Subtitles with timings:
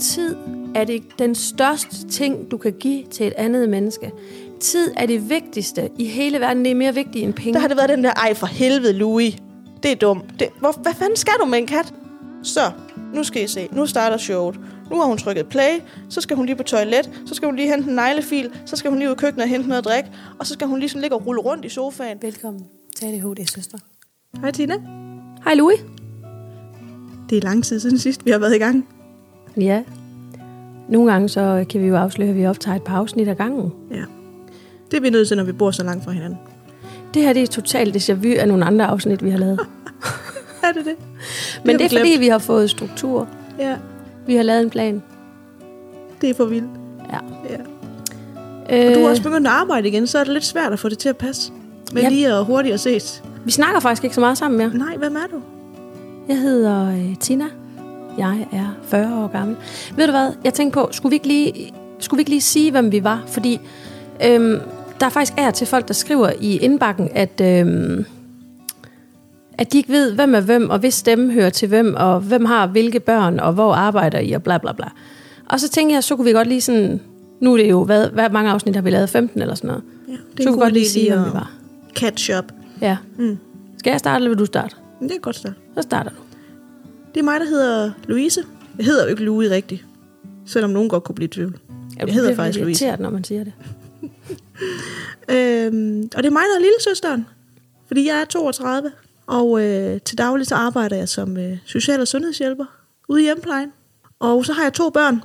[0.00, 0.36] tid
[0.74, 4.12] er det den største ting, du kan give til et andet menneske.
[4.60, 6.64] Tid er det vigtigste i hele verden.
[6.64, 7.52] Det er mere vigtigt end penge.
[7.52, 9.36] Der har det været den der, ej for helvede, Louis.
[9.82, 10.24] Det er dumt.
[10.38, 11.94] Det, hvor, hvad fanden skal du med en kat?
[12.42, 12.70] Så,
[13.14, 13.68] nu skal I se.
[13.72, 14.60] Nu starter showet.
[14.90, 17.68] Nu har hun trykket play, så skal hun lige på toilet, så skal hun lige
[17.68, 20.10] hente en neglefil, så skal hun lige ud i køkkenet og hente noget at drikke,
[20.38, 22.18] og så skal hun lige sådan ligge og rulle rundt i sofaen.
[22.22, 22.62] Velkommen
[22.96, 23.78] til ADHD, søster.
[24.40, 24.74] Hej Tina.
[25.44, 25.78] Hej Louis.
[27.30, 28.97] Det er lang tid siden sidst, vi har været i gang.
[29.58, 29.82] Ja.
[30.88, 33.72] Nogle gange så kan vi jo afsløre, at vi optager et par afsnit ad gangen.
[33.90, 34.02] Ja.
[34.90, 36.38] Det er vi nødt til, når vi bor så langt fra hinanden.
[37.14, 39.60] Det her det er totalt déjà vu af nogle andre afsnit, vi har lavet.
[40.62, 40.94] Er det det?
[41.64, 42.20] Men har det er vi fordi, glemt.
[42.20, 43.28] vi har fået struktur.
[43.58, 43.76] Ja,
[44.26, 45.02] Vi har lavet en plan.
[46.20, 46.70] det er for vildt.
[47.12, 47.18] Ja.
[47.50, 47.56] Ja.
[48.84, 50.78] Øh, Og du er også begyndt at arbejde igen, så er det lidt svært at
[50.78, 51.52] få det til at passe.
[51.92, 52.08] Men Ja.
[52.08, 53.22] lige og hurtigt at ses.
[53.44, 54.70] Vi snakker faktisk ikke så meget sammen mere.
[54.74, 55.40] Nej, hvem er du?
[56.28, 57.44] Jeg hedder øh, Tina.
[58.18, 59.56] Jeg er 40 år gammel.
[59.96, 60.32] Ved du hvad?
[60.44, 63.22] Jeg tænkte på, skulle vi ikke lige, skulle vi ikke lige sige, hvem vi var?
[63.26, 63.60] Fordi
[64.24, 64.60] øhm,
[65.00, 68.04] der er faktisk er til folk, der skriver i indbakken, at, øhm,
[69.58, 72.44] at de ikke ved, hvem er hvem, og hvis stemme hører til hvem, og hvem
[72.44, 74.86] har hvilke børn, og hvor arbejder I, og bla bla bla.
[75.46, 77.00] Og så tænkte jeg, så kunne vi godt lige sådan...
[77.40, 79.08] Nu er det jo, hvad, hvad mange afsnit har vi lavet?
[79.08, 79.82] 15 eller sådan noget.
[80.08, 81.50] Ja, så kunne vi godt lige sige, hvem vi var.
[81.94, 82.44] Catch up.
[82.80, 82.96] Ja.
[83.18, 83.38] Mm.
[83.78, 84.76] Skal jeg starte, eller vil du starte?
[85.00, 85.54] Det er godt start.
[85.74, 86.27] Så starter du.
[87.18, 88.44] Det er mig, der hedder Louise.
[88.76, 89.84] Jeg hedder jo ikke Louis rigtigt.
[90.46, 91.58] Selvom nogen godt kunne blive i tvivl.
[91.96, 92.96] Jeg hedder faktisk Louise.
[92.96, 93.52] når man siger det.
[95.30, 97.26] Øhm, og det er mig, der er lille søsteren.
[97.86, 98.92] Fordi jeg er 32.
[99.26, 102.64] Og øh, til daglig så arbejder jeg som øh, social- og sundhedshjælper
[103.08, 103.72] ude i hjemplejen.
[104.18, 105.22] Og så har jeg to børn.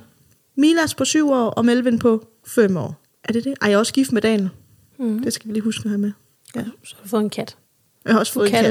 [0.56, 3.02] Milas på 7 år og Melvin på 5 år.
[3.24, 3.54] Er det det?
[3.62, 4.50] Ej, jeg er også gift med Daniel.
[4.98, 5.18] Mm.
[5.22, 6.12] Det skal vi lige huske at have med.
[6.56, 6.64] Ja.
[6.84, 7.56] Så har du fået en kat.
[8.04, 8.64] Jeg har også fået en kat.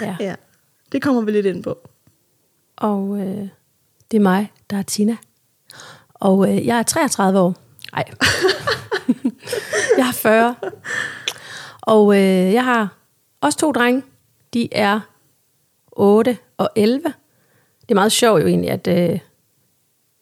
[0.00, 0.16] Ja.
[0.20, 0.34] Ja,
[0.94, 1.78] det kommer vi lidt ind på.
[2.76, 3.48] Og øh,
[4.10, 5.16] det er mig, der er Tina.
[6.14, 7.56] Og øh, jeg er 33 år.
[7.92, 8.04] Nej.
[9.98, 10.54] jeg er 40.
[11.80, 12.96] Og øh, jeg har
[13.40, 14.02] også to drenge.
[14.54, 15.00] De er
[15.92, 17.02] 8 og 11.
[17.80, 19.18] Det er meget sjovt jo egentlig, at øh,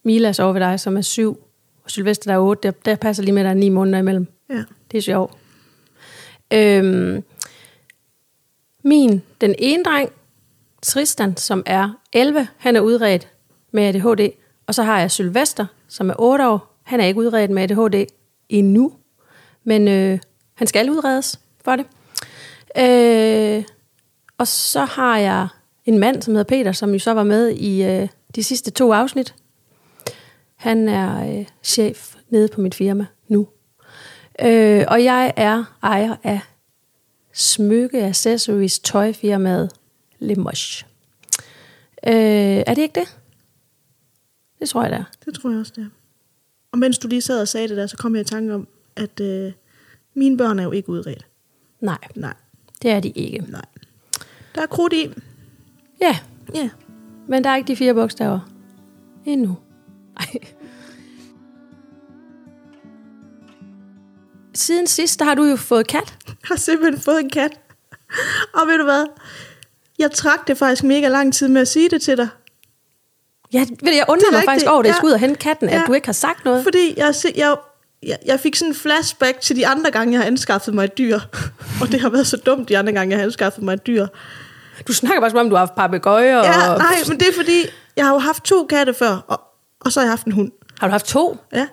[0.03, 1.39] Milas over ved dig, som er 7,
[1.85, 3.99] og Sylvester, der er 8, der, der passer lige med, at der er 9 måneder
[3.99, 4.27] imellem.
[4.51, 4.65] Ja.
[4.91, 5.33] Det er sjovt.
[6.53, 7.25] Øhm,
[8.83, 10.13] min, den ene dreng,
[10.83, 13.29] Tristan, som er 11, han er udredt
[13.73, 14.33] med ADHD.
[14.67, 16.79] Og så har jeg Sylvester, som er 8 år.
[16.83, 18.07] Han er ikke udredt med ADHD
[18.49, 18.93] endnu,
[19.65, 20.19] men øh,
[20.55, 21.87] han skal udredes for det.
[22.79, 23.65] Øh,
[24.39, 25.49] og så har jeg
[25.85, 28.93] en mand, som hedder Peter, som jo så var med i øh, de sidste to
[28.93, 29.35] afsnit.
[30.57, 33.49] Han er øh, chef nede på mit firma nu.
[34.43, 36.41] Øh, og jeg er ejer af
[37.33, 39.71] smykke accessories tøjfirmaet
[40.23, 40.87] Limoges.
[42.07, 42.13] Øh,
[42.67, 43.19] er det ikke det?
[44.61, 45.05] Det tror jeg, det er.
[45.25, 45.89] Det tror jeg også, det er.
[46.73, 48.69] Og mens du lige sad og sagde det der, så kom jeg i tanke om,
[48.97, 49.53] at øh,
[50.15, 51.27] mine børn er jo ikke udredt.
[51.81, 52.35] Nej, Nej,
[52.83, 53.45] det er de ikke.
[53.49, 53.65] nej.
[54.55, 55.11] Der er krudt i.
[56.01, 56.19] Ja,
[56.55, 56.71] Ja.
[57.29, 58.41] men der er ikke de fire bogstaver.
[59.27, 59.57] Endnu.
[60.17, 60.27] Ej.
[64.55, 66.19] Siden sidst, der har du jo fået kat.
[66.27, 67.61] Jeg har simpelthen fået en kat.
[68.55, 69.07] Og ved du hvad?
[70.03, 72.29] Jeg trak det faktisk mega lang tid med at sige det til dig.
[73.53, 74.97] Ja, ved du, jeg Det undrer er mig faktisk over, at jeg ja.
[74.97, 75.85] skulle ud og hente katten, at Ja.
[75.87, 76.63] du ikke har sagt noget.
[76.63, 77.57] Fordi jeg, jeg,
[78.03, 80.99] jeg, jeg fik sådan en flashback til de andre gange, jeg har anskaffet mig et
[80.99, 81.19] dyr.
[81.81, 84.07] Og det har været så dumt de andre gange, jeg har anskaffet mig et dyr.
[84.89, 86.37] Du snakker bare som om, du har haft papegøjer.
[86.37, 86.79] Ja, og...
[86.79, 87.65] nej, men det er fordi,
[87.97, 89.41] jeg har jo haft to katte før, og,
[89.81, 90.53] og så har jeg haft en hund.
[90.81, 91.37] Har du haft to?
[91.53, 91.67] Ja,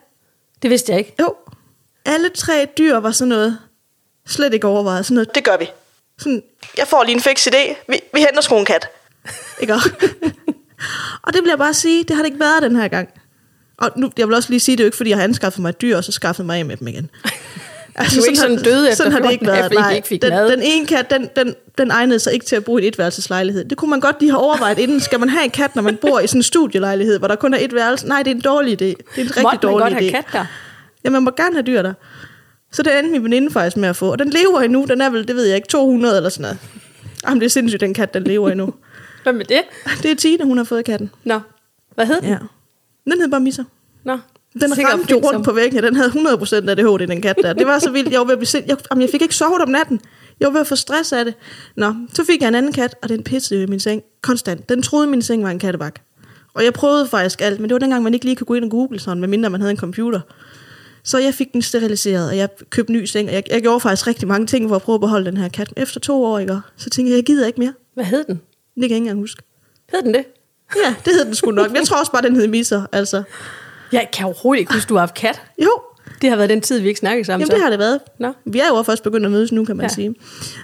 [0.62, 1.16] Det vidste jeg ikke.
[1.20, 1.36] jo.
[2.06, 3.58] Alle tre dyr var sådan noget,
[4.28, 5.06] slet ikke overvejet.
[5.06, 5.70] Sådan noget, det gør vi.
[6.20, 6.44] Sådan,
[6.78, 7.76] jeg får lige en fix idé.
[7.88, 8.88] Vi, vi henter sgu en kat.
[9.60, 9.74] Ikke
[11.24, 13.10] og det vil jeg bare sige, det har det ikke været den her gang.
[13.78, 15.62] Og nu, jeg vil også lige sige, det er jo ikke, fordi jeg har anskaffet
[15.62, 17.10] mig et dyr, og så skaffet mig af med dem igen.
[17.96, 19.86] Altså, Du er ikke sådan har- døde efter Sådan har det ikke 14 dage, været.
[19.86, 20.52] Nej, ikke fik den, mad.
[20.52, 23.66] den ene kat, den, den, den egnede sig ikke til at bo i en etværelseslejlighed.
[23.66, 25.00] Det kunne man godt lige have overvejet inden.
[25.00, 27.54] Skal man have en kat, når man bor i sådan en studielejlighed, hvor der kun
[27.54, 28.08] er et værelse?
[28.08, 28.76] Nej, det er en dårlig idé.
[28.86, 30.12] Det er en rigtig Måtte man dårlig godt idé.
[30.12, 30.46] have kat der?
[31.04, 31.94] Ja, man må gerne have dyr der.
[32.72, 34.12] Så det endte min veninde faktisk med at få.
[34.12, 34.86] Og den lever endnu.
[34.90, 36.58] Den er vel, det ved jeg ikke, 200 eller sådan noget.
[37.28, 38.74] Jamen, det er sindssygt, den kat, den lever endnu.
[39.24, 39.62] Hvad med det?
[40.04, 41.10] Det er Tine, hun har fået katten.
[41.24, 41.40] Nå,
[41.96, 42.30] hvad hed den?
[42.30, 42.38] Ja.
[43.04, 43.64] Den hed bare Misser.
[44.04, 44.18] Nå.
[44.62, 47.54] Den Sikkert ramte jo rundt på væggen, den havde 100% ADHD, den kat der.
[47.54, 48.12] Det var så vildt.
[48.12, 48.66] Jeg var ved at blive sind...
[48.68, 50.02] jeg, jamen, jeg fik ikke sovet om natten.
[50.40, 51.34] Jeg var ved at få stress af det.
[51.76, 54.70] Nå, så fik jeg en anden kat, og den pissede i min seng konstant.
[54.70, 56.02] Den troede, min seng var en kattebak.
[56.54, 58.66] Og jeg prøvede faktisk alt, men det var dengang, man ikke lige kunne gå ind
[58.66, 60.20] og google sådan, medmindre man havde en computer.
[61.04, 64.08] Så jeg fik den steriliseret, og jeg købte ny seng, og jeg, jeg gjorde faktisk
[64.08, 65.74] rigtig mange ting for at prøve at beholde den her kat.
[65.78, 66.60] Efter to år, ikke?
[66.78, 67.74] Så tænkte jeg, jeg gider ikke mere.
[67.94, 68.36] Hvad hed den?
[68.36, 68.42] Det
[68.76, 69.42] kan jeg ikke engang huske.
[69.94, 70.24] Hed den det?
[70.86, 71.74] Ja, det hed den sgu nok.
[71.76, 73.24] Jeg tror også bare, den hed Misser, altså.
[73.92, 75.42] Jeg kan overhovedet ikke huske, du har haft kat.
[75.64, 75.72] Jo,
[76.22, 77.48] Det har været den tid, vi ikke snakkede sammen.
[77.48, 78.00] Jamen, det har det været.
[78.20, 78.34] Nå.
[78.46, 79.88] Vi er jo først begyndt at mødes nu, kan man Ja.
[79.94, 80.16] sige.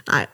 [0.08, 0.26] Nej.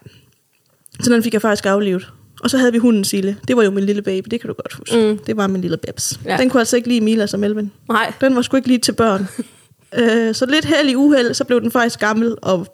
[1.00, 2.08] Så den fik jeg faktisk aflevet.
[2.44, 3.38] Og så havde vi hunden Sille.
[3.48, 4.96] Det var jo min lille baby, det kan du godt huske.
[5.12, 5.18] Mm.
[5.18, 6.20] Det var min lille babs.
[6.26, 6.38] Ja.
[6.38, 7.72] Den kunne altså ikke lide Mila som Elvin.
[7.90, 9.28] Nej, Den var sgu ikke lige til børn.
[9.96, 12.68] øh, så lidt held i uheld, så blev den faktisk gammel og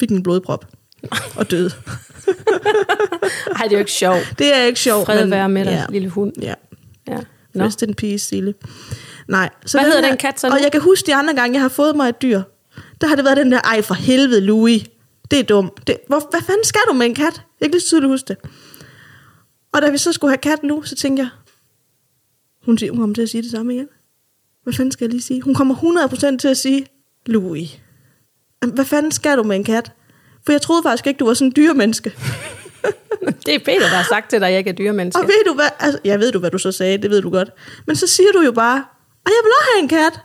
[0.00, 0.66] fik en blodprop.
[1.36, 1.70] Og døde.
[3.56, 4.34] Ej, det er jo ikke sjovt.
[4.38, 5.06] Det er ikke sjovt.
[5.06, 6.32] Fred men, være med dig, ja, lille hund.
[6.42, 6.54] Ja.
[7.08, 7.18] Ja.
[7.54, 7.64] Nå.
[7.64, 8.54] Rest in peace, Sille.
[9.28, 9.50] Nej.
[9.66, 10.54] Så Hvad hedder her- den kat så nu?
[10.54, 12.42] Og jeg kan huske de andre gange, jeg har fået mig et dyr.
[13.00, 14.82] Der har det været den der, ej for helvede, Louis.
[15.30, 15.86] Det er dumt.
[15.86, 17.42] Det, hvor, hvad fanden skal du med en kat?
[17.60, 18.36] Jeg kan lige tydeligt huske det.
[19.72, 21.28] Og da vi så skulle have kat nu, så tænkte jeg,
[22.64, 23.88] hun, siger, hun kommer til at sige det samme igen.
[24.66, 25.40] Hvad fanden skal jeg lige sige?
[25.42, 25.74] Hun kommer
[26.34, 26.86] 100% til at sige,
[27.26, 27.78] Louis.
[28.74, 29.92] Hvad fanden skal du med en kat?
[30.44, 32.12] For jeg troede faktisk ikke, du var sådan en dyremenneske.
[33.46, 35.20] Det er Peter, der har sagt til dig, at jeg ikke er dyremenneske.
[35.20, 35.68] Og ved du hvad?
[35.80, 37.50] Altså, jeg ved du, hvad du så sagde, det ved du godt.
[37.86, 38.76] Men så siger du jo bare,
[39.26, 40.20] at jeg vil også have en kat.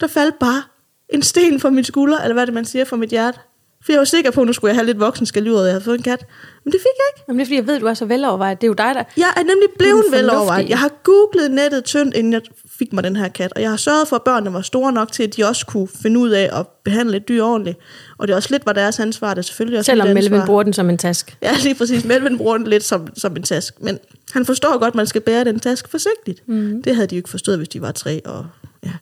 [0.00, 0.62] Der faldt bare
[1.08, 3.38] en sten fra min skulder, eller hvad det, man siger, fra mit hjerte.
[3.84, 5.72] For jeg var sikker på, at nu skulle jeg have lidt voksen skal og jeg
[5.72, 6.26] havde fået en kat.
[6.64, 7.24] Men det fik jeg ikke.
[7.28, 8.60] Jamen, det er fordi, jeg ved, du er så velovervejet.
[8.60, 9.04] Det er jo dig, der...
[9.16, 10.38] Jeg er nemlig blevet Du er vel fornuftig.
[10.38, 10.68] overvejet.
[10.68, 12.40] Jeg har googlet nettet tyndt, inden jeg
[12.78, 13.52] fik mig den her kat.
[13.56, 15.88] Og jeg har sørget for, at børnene var store nok til, at de også kunne
[16.02, 17.78] finde ud af at behandle et dyr ordentligt.
[18.18, 19.34] Og det er også lidt var deres ansvar.
[19.34, 21.36] Det er selvfølgelig også Selvom Melvin bruger den som en task.
[21.42, 22.04] Ja, lige præcis.
[22.04, 23.82] Melvin bruger den lidt som, som en task.
[23.82, 23.98] Men
[24.32, 26.48] han forstår godt, at man skal bære den task forsigtigt.
[26.48, 26.82] Mm.
[26.82, 28.46] Det havde de jo ikke forstået, hvis de var tre og
[28.84, 28.92] ja,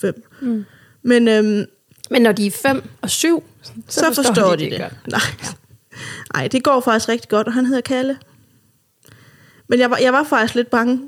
[0.00, 0.24] fem.
[0.40, 0.64] Mm.
[1.02, 1.64] Men øhm,
[2.10, 4.80] Men når de er 5 og 7, så, så, forstår, forstår de det.
[4.80, 4.92] godt.
[5.06, 5.20] Nej.
[6.34, 8.18] Nej, det går faktisk rigtig godt, og han hedder Kalle.
[9.68, 11.00] Men jeg var, jeg var faktisk lidt bange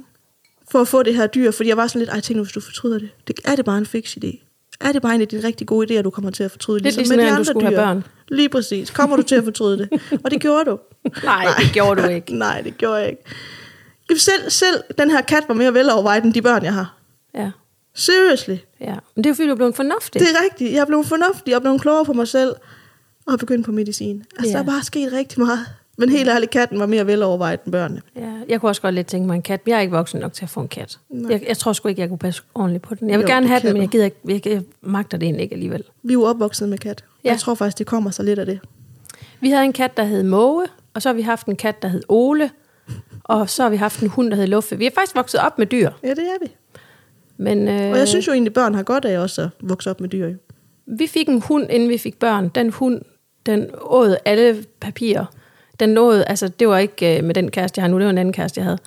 [0.74, 2.52] for at få det her dyr, fordi jeg var sådan lidt, ej, tænk nu, hvis
[2.52, 3.08] du fortryder det.
[3.28, 3.36] det.
[3.44, 4.40] Er det bare en fix idé?
[4.80, 6.78] Er det bare en af dine rigtig gode idéer, du kommer til at fortryde?
[6.82, 8.04] Lidt ligesom, med de når du andre skulle have børn.
[8.28, 8.90] Lige præcis.
[8.90, 9.88] Kommer du til at fortryde det?
[10.24, 10.78] Og det gjorde du.
[11.24, 12.36] Nej, det gjorde du ikke.
[12.36, 14.20] Nej, det gjorde jeg ikke.
[14.20, 16.96] Selv, selv den her kat var mere velovervejet end de børn, jeg har.
[17.34, 17.50] Ja,
[17.94, 18.56] Seriously.
[18.80, 18.94] ja.
[19.16, 20.20] Men det er fordi, du er blevet fornuftig.
[20.20, 20.72] Det er rigtigt.
[20.72, 22.54] Jeg er blevet fornuftig og blevet klogere på mig selv.
[23.26, 24.24] Og begyndt på medicin.
[24.38, 24.52] Altså, Ja.
[24.58, 25.66] der er bare sket rigtig meget.
[25.96, 28.02] Men helt ærligt, katten var mere velovervejet end børnene.
[28.16, 29.60] Ja, jeg kunne også godt lidt tænke mig en kat.
[29.66, 30.98] Jeg er ikke voksen nok til at få en kat.
[31.28, 33.10] Jeg, jeg tror sgu ikke, jeg kunne passe ordentligt på den.
[33.10, 35.42] Jeg vil Jo, gerne have den, men jeg gider ikke, jeg, jeg magter det egentlig
[35.42, 35.82] ikke alligevel.
[36.02, 37.04] Vi er jo opvokset med kat.
[37.24, 37.28] Ja.
[37.28, 37.32] Ja.
[37.32, 38.60] Jeg tror faktisk, det kommer så lidt af det.
[39.40, 41.88] Vi havde en kat, der hed Måge, og så har vi haft en kat, der
[41.88, 42.50] hed Ole,
[43.24, 44.78] og så har vi haft en hund, der hed Luffe.
[44.78, 46.50] Vi er faktisk vokset op med dyr, Ja, det er vi.
[47.36, 50.00] men øh, Og jeg synes jo egentlig, børn har godt af også at vokse op
[50.00, 50.26] med dyr.
[50.28, 50.34] jo.
[50.86, 52.48] vi fik en hund, inden vi fik børn.
[52.48, 53.00] Den hund,
[53.46, 55.24] den åd alle papirer.
[55.80, 58.10] Den nåede, altså det var ikke øh, med den kæreste, jeg har nu, det var
[58.10, 58.78] en anden kæreste, jeg havde.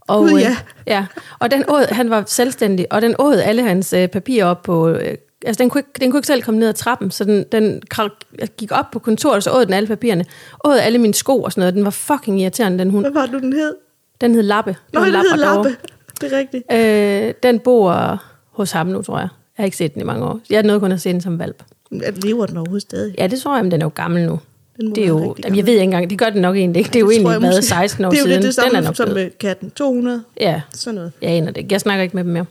[0.00, 0.56] Og, Gud, øh, ja.
[0.86, 1.06] ja.
[1.38, 4.88] Og den åd, han var selvstændig, og den åd alle hans øh, papirer op på...
[4.88, 5.14] Øh,
[5.46, 7.82] altså den kunne, ikke, den kunne ikke selv komme ned ad trappen, så den, den
[7.94, 10.24] kra- gik op på kontoret, og så åd den alle papirerne.
[10.64, 11.74] Åd alle mine sko og sådan noget.
[11.74, 13.04] Den var fucking irriterende, den hund.
[13.04, 13.74] Hvad var nu, den hed?
[14.20, 14.70] Den hed Lappe.
[14.70, 15.36] Det Nå, den hed.
[15.36, 15.76] Lappe.
[16.20, 16.72] Det er rigtigt.
[16.72, 19.28] Øh, den bor hos ham nu, tror jeg.
[19.58, 20.40] Jeg har ikke set den i mange år.
[20.50, 21.62] Jeg nåede kun at se den som valp.
[21.90, 23.14] Lever den overhovedet stadig?
[23.18, 24.40] Ja, det tror jeg, men den er jo gammel nu.
[24.76, 26.78] Den må Det er jo, jamen, jeg ved ikke engang, det gør den nok egentlig
[26.80, 26.88] ikke.
[26.88, 28.36] Det er jo Det egentlig været måske- 16 år Det er jo siden.
[28.40, 29.70] lidt det samme den er nok som med katten.
[29.70, 31.12] 200, Ja, sådan noget.
[31.22, 31.72] jeg aner det ikke.
[31.72, 32.46] Jeg snakker ikke med dem mere.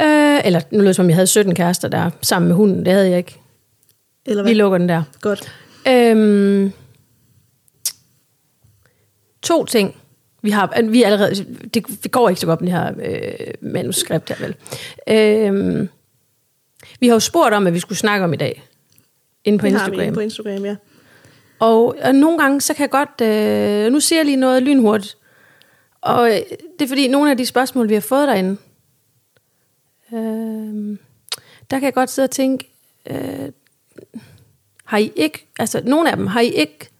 [0.00, 2.84] Øh, eller nu lød det som, om jeg havde 17 kærester der sammen med hunden.
[2.84, 3.40] Det havde jeg ikke.
[4.26, 4.54] Eller Vi hvad?
[4.54, 5.02] lukker den der.
[5.20, 5.52] Godt.
[5.88, 6.72] Øhm,
[9.42, 9.94] to ting.
[10.42, 11.34] Vi har, vi er allerede,
[11.74, 14.54] det, det går ikke så godt med det her øh, manuskript her, vel?
[15.08, 15.88] Øhm,
[17.00, 18.62] vi har jo spurgt om, hvad vi skulle snakke om i dag.
[19.44, 20.02] Inde på Det har vi Instagram.
[20.06, 20.76] inde på Instagram, ja.
[21.58, 23.20] Og, og nogle gange, så kan jeg godt...
[23.22, 25.16] Øh, nu siger jeg lige noget lynhurtigt.
[26.00, 26.36] Og øh,
[26.78, 28.56] det er fordi, nogle af de spørgsmål, vi har fået derinde,
[30.12, 30.98] øh,
[31.70, 32.70] der kan jeg godt sidde og tænke,
[33.10, 33.48] øh,
[34.84, 35.46] har I ikke...
[35.58, 36.90] Altså, nogle af dem, har I ikke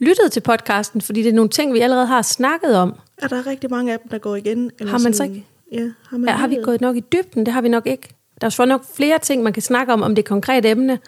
[0.00, 2.94] lyttet til podcasten, fordi det er nogle ting, vi allerede har snakket om.
[3.18, 4.70] Er der rigtig mange af dem, der går igen?
[4.78, 5.46] Eller Har man så sådan- ikke?
[5.72, 7.46] Ja, har man Ja, har vi gået nok i dybden?
[7.46, 8.08] Det har vi nok ikke.
[8.40, 10.98] Der er så nok flere ting, man kan snakke om, om det konkrete emne.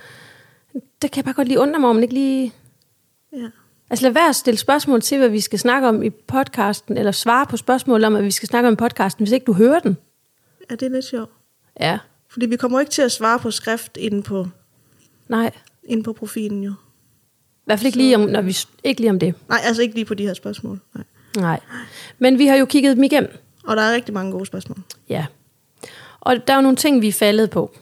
[1.02, 2.52] Det kan jeg bare godt lige undre mig, om man ikke lige...
[3.32, 3.48] Ja.
[3.90, 7.12] Altså lad være at stille spørgsmål til, hvad vi skal snakke om i podcasten, eller
[7.12, 9.80] svare på spørgsmål om, hvad vi skal snakke om i podcasten, hvis ikke du hører
[9.80, 9.96] den.
[10.70, 11.30] ja, det er lidt sjovt.
[11.80, 14.46] Ja, Fordi vi kommer ikke til at svare på skrift inde på,
[15.28, 15.50] nej.
[15.84, 16.70] inde på profilen jo.
[16.70, 19.34] I hvert fald ikke lige om, når vi, ikke lige om det.
[19.48, 20.80] Nej, altså ikke lige på de her spørgsmål.
[20.94, 21.04] Nej.
[21.36, 21.60] Nej.
[22.18, 23.30] Men vi har jo kigget dem igennem.
[23.64, 24.78] Og der er rigtig mange gode spørgsmål.
[25.08, 25.26] Ja.
[26.20, 27.74] Og der er jo nogle ting, vi er faldet på.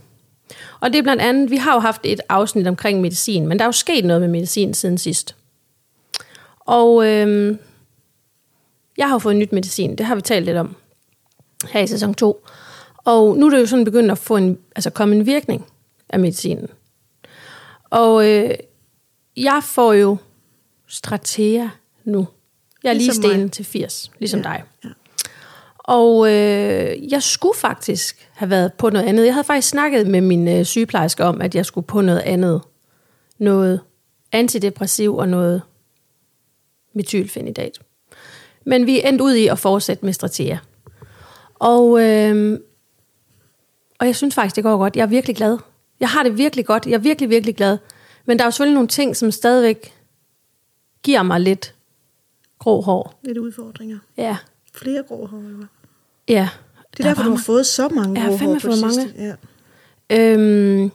[0.81, 3.65] Og det er blandt andet, vi har jo haft et afsnit omkring medicin, men der
[3.65, 5.36] er jo sket noget med medicin siden sidst.
[6.67, 7.59] Og øhm,
[8.97, 10.77] jeg har fået nyt medicin, det har vi talt lidt om
[11.69, 12.47] her i sæson 2.
[12.97, 15.67] Og nu er det jo sådan begyndt at få en, altså komme en virkning
[16.09, 16.69] af medicinen.
[17.91, 18.51] Og øh,
[19.37, 20.17] jeg får jo
[20.89, 21.69] Stratea
[22.05, 22.29] nu.
[22.83, 23.31] Jeg er lige Ligesom mig.
[23.31, 24.49] stenen til 80, ligesom ja.
[24.49, 24.63] dig.
[24.85, 24.89] Ja.
[25.79, 29.25] Og øh, jeg skulle faktisk have været på noget andet.
[29.25, 32.63] Jeg havde faktisk snakket med min øh, sygeplejerske om, at jeg skulle på noget andet.
[33.39, 33.81] Noget
[34.33, 35.63] antidepressiv og noget
[36.97, 37.81] metylfenidat.
[38.67, 40.59] Men vi endte ud i at fortsætte med Stratea.
[41.55, 42.61] Og, øh,
[43.99, 44.97] og jeg synes faktisk, det går godt.
[44.97, 45.59] Jeg er virkelig glad.
[46.01, 46.87] Jeg har det virkelig godt.
[46.87, 47.79] Jeg er virkelig, virkelig glad.
[48.27, 49.95] Men der er jo selvfølgelig nogle ting, som stadigvæk
[51.03, 51.75] giver mig lidt
[52.59, 53.19] grå hår.
[53.23, 53.99] Lidt udfordringer.
[54.17, 54.37] Ja,
[54.75, 55.39] Flere grå hår.
[55.39, 55.67] eller
[56.29, 56.49] ja.
[56.97, 58.95] Det er derfor, du har fået så mange grå hår på fået det mange.
[59.03, 59.37] sidste.
[60.11, 60.33] Ja.
[60.33, 60.91] Øhm,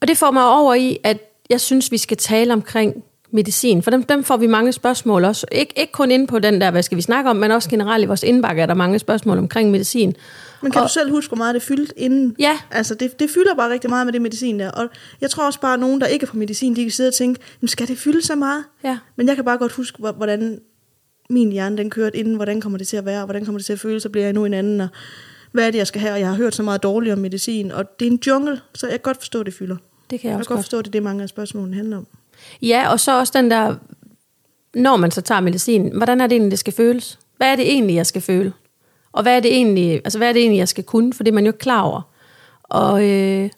[0.00, 1.18] og det får mig over i, at
[1.50, 3.82] jeg synes, vi skal tale omkring medicin.
[3.82, 5.46] For dem, dem får vi mange spørgsmål også.
[5.54, 8.04] Ik- ikke kun inde på den der, hvad skal vi snakke om, men også generelt
[8.04, 10.14] i vores indbakke er der mange spørgsmål omkring medicin.
[10.62, 12.36] Men kan Og- du selv huske, hvor meget det fyldte inden?
[12.38, 12.58] Ja.
[12.70, 14.70] Altså, det, det fylder bare rigtig meget med det medicin der.
[14.70, 14.88] Og
[15.20, 17.14] jeg tror også bare, at nogen, der ikke er på medicin, de kan sidde og
[17.14, 18.64] tænke, "Jamen, skal det fylde så meget?
[18.84, 18.98] Ja.
[19.16, 20.60] Men jeg kan bare godt huske, hvor- hvordan
[21.30, 23.66] min hjerne den kørte inden, hvordan kommer det til at være, og hvordan kommer det
[23.66, 24.88] til at føle, så bliver jeg nu en anden, og
[25.52, 27.72] hvad er det, jeg skal have, og jeg har hørt så meget dårligt om medicin,
[27.72, 29.76] og det er en jungle, så jeg kan godt forstå, det fylder.
[30.10, 30.64] Det kan jeg Jeg også kan godt.
[30.64, 32.06] forstå, at det er det, mange af spørgsmålene handler om.
[32.62, 33.74] Ja, og så også den der,
[34.74, 37.18] når man så tager medicin, hvordan er det egentlig, det skal føles?
[37.36, 38.52] Hvad er det egentlig, jeg skal føle?
[39.12, 41.12] Og hvad er det egentlig, altså hvad er det egentlig, jeg skal kunne?
[41.12, 42.02] For det er man jo ikke klar over.
[42.62, 43.50] Og øh,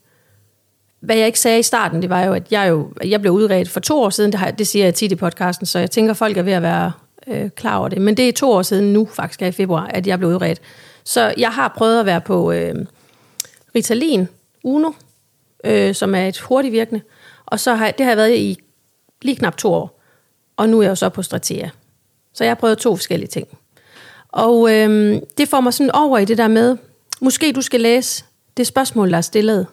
[1.01, 3.69] hvad jeg ikke sagde i starten, det var jo, at jeg, jo, jeg blev udredt
[3.69, 4.33] for to år siden.
[4.33, 6.63] Det, har, det siger jeg tit i podcasten, så jeg tænker, folk er ved at
[6.63, 6.93] være
[7.27, 8.03] øh, klar over det.
[8.03, 10.61] Men det er to år siden nu, faktisk i februar, at jeg blev udredt.
[11.05, 12.75] Så jeg har prøvet at være på øh,
[13.75, 14.29] Ritalin,
[14.65, 14.93] Uno,
[15.65, 17.01] øh, som er et hurtigvirkende.
[17.47, 18.59] Og så har, det har jeg været i
[19.23, 20.01] lige knap to år.
[20.57, 21.69] Og nu er jeg jo så på Stratea.
[22.33, 23.49] Så jeg har prøvet to forskellige ting.
[24.29, 26.77] Og øhm, det får mig sådan over i det der med,
[27.21, 28.25] måske du skal læse
[28.57, 29.67] det spørgsmål, der er stillet.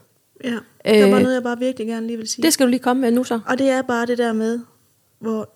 [0.43, 0.49] Ja,
[0.85, 2.43] det var Øh, noget, jeg bare virkelig gerne lige vil sige.
[2.43, 3.39] Det skal du lige komme med nu så.
[3.45, 4.59] Og det er bare det der med,
[5.19, 5.49] hvor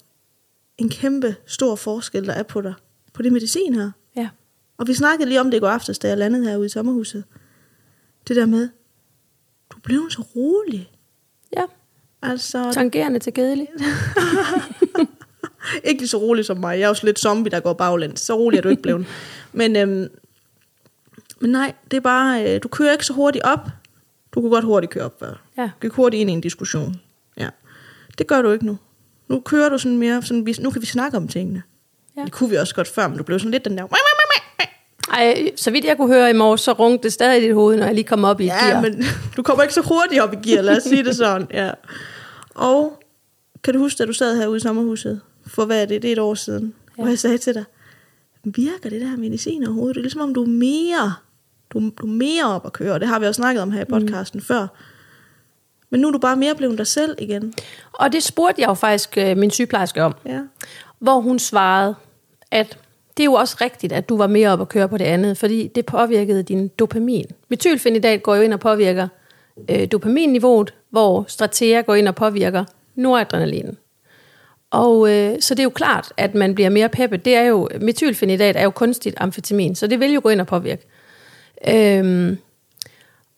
[0.78, 2.74] en kæmpe stor forskel, der er på dig,
[3.14, 3.92] på det medicin her.
[4.16, 4.30] Ja.
[4.78, 7.24] Og vi snakkede lige om det i går aftes, da jeg landede herude i sommerhuset.
[8.28, 8.70] Det der med,
[9.72, 10.92] du blev så rolig.
[11.58, 11.64] Ja,
[12.22, 13.68] Altså, tangerende til kedelig.
[15.84, 16.80] ikke lige så rolig som mig.
[16.80, 18.20] Jeg er sådan lidt zombie, der går baglæns.
[18.20, 19.06] Så rolig er du ikke blevet.
[19.54, 20.08] men, øhm,
[21.42, 23.60] men nej, det er bare, øh, du kører ikke så hurtigt op.
[24.36, 25.42] Du kunne godt hurtigt køre op før.
[25.58, 25.64] Ja.
[25.64, 26.96] Du gik hurtigt ind i en diskussion.
[27.38, 27.50] Ja.
[28.18, 28.78] Det gør du ikke nu.
[29.28, 31.64] Nu kører du sådan mere, sådan, vi- nu kan vi snakke om tingene.
[32.18, 32.22] Ja.
[32.24, 33.84] Det kunne vi også godt før, men du blev sådan lidt den der...
[35.14, 37.78] Ej, så vidt jeg kunne høre i morges, så rungte det stadig i dit hoved,
[37.78, 38.82] når jeg lige kom op i Ja, gear.
[38.82, 39.04] men
[39.38, 41.48] du kommer ikke så hurtigt op i gear, lad os sige det sådan.
[41.54, 41.72] Ja.
[42.56, 43.04] Og
[43.64, 46.12] kan du huske, da du sad herude i sommerhuset, for hvad er det, det er
[46.12, 46.94] et år siden, Ja.
[46.98, 47.04] ja.
[47.04, 47.64] hvor jeg sagde til dig,
[48.44, 49.96] virker det der medicin overhovedet?
[49.96, 51.14] Det er ligesom om, du er mere,
[51.74, 53.82] du, du er mere op at køre, og det har vi også snakket om her
[53.82, 54.44] i podcasten mm.
[54.46, 54.68] før.
[55.90, 57.54] Men nu er du bare mere blevet dig selv igen.
[57.94, 60.40] Og det spurgte jeg jo faktisk øh, min sygeplejerske om, Ja.
[61.00, 61.96] hvor hun svarede,
[62.52, 62.78] at
[63.18, 65.38] det er jo også rigtigt, at du var mere op at køre på det andet,
[65.38, 67.26] fordi det påvirkede din dopamin.
[67.50, 69.08] Metylfenidat går jo ind og påvirker
[69.70, 72.66] øh, dopaminniveauet, hvor Stratea går ind og påvirker
[72.96, 73.78] noradrenalin.
[74.72, 77.26] Og øh, så det er jo klart, at man bliver mere peppet.
[77.26, 80.48] Det er jo, metylfenidat er jo kunstigt amfetamin, så det vil jo gå ind og
[80.48, 80.88] påvirke.
[81.68, 82.38] Øhm,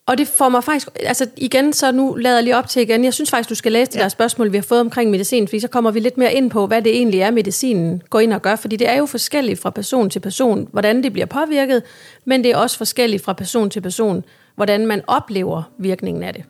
[0.07, 3.03] og det får mig faktisk, altså igen, så nu lader jeg lige op til igen.
[3.03, 4.03] Jeg synes faktisk, du skal læse det ja.
[4.03, 6.67] Der spørgsmål, vi har fået omkring medicin, fordi så kommer vi lidt mere ind på,
[6.67, 8.55] hvad det egentlig er, medicinen går ind og gør.
[8.55, 11.83] Fordi det er jo forskelligt fra person til person, hvordan det bliver påvirket,
[12.25, 14.24] men det er også forskelligt fra person til person,
[14.55, 16.43] hvordan man oplever virkningen af det.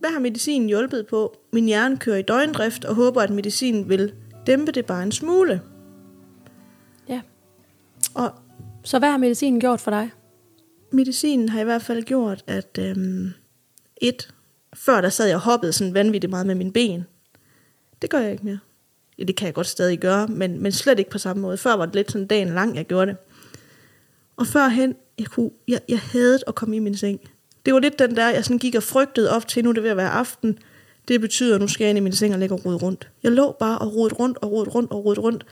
[0.00, 1.36] Hvad har medicinen hjulpet på?
[1.52, 4.12] Min hjerne kører i døgndrift og håber, at medicinen vil
[4.46, 5.60] dæmpe det bare en smule.
[7.08, 7.20] Ja.
[8.14, 8.30] Og
[8.82, 10.10] så hvad har medicinen gjort for dig?
[10.92, 13.32] medicinen har i hvert fald gjort, at øhm,
[13.96, 14.34] et,
[14.74, 17.04] før der sad jeg og hoppede sådan vanvittigt meget med mine ben.
[18.02, 18.58] Det gør jeg ikke mere.
[19.18, 21.56] Ja, det kan jeg godt stadig gøre, men, men slet ikke på samme måde.
[21.56, 23.16] Før var det lidt sådan dagen lang, jeg gjorde det.
[24.36, 27.20] Og førhen, jeg, kunne, jeg, jeg havde at komme i min seng.
[27.66, 29.82] Det var lidt den der, jeg sådan gik og frygtede op til, nu er det
[29.82, 30.58] ved at være aften.
[31.08, 33.10] Det betyder, at nu skal jeg ind i min seng og ligge og rode rundt.
[33.22, 35.46] Jeg lå bare og rodede rundt og rodede rundt og rodede rundt.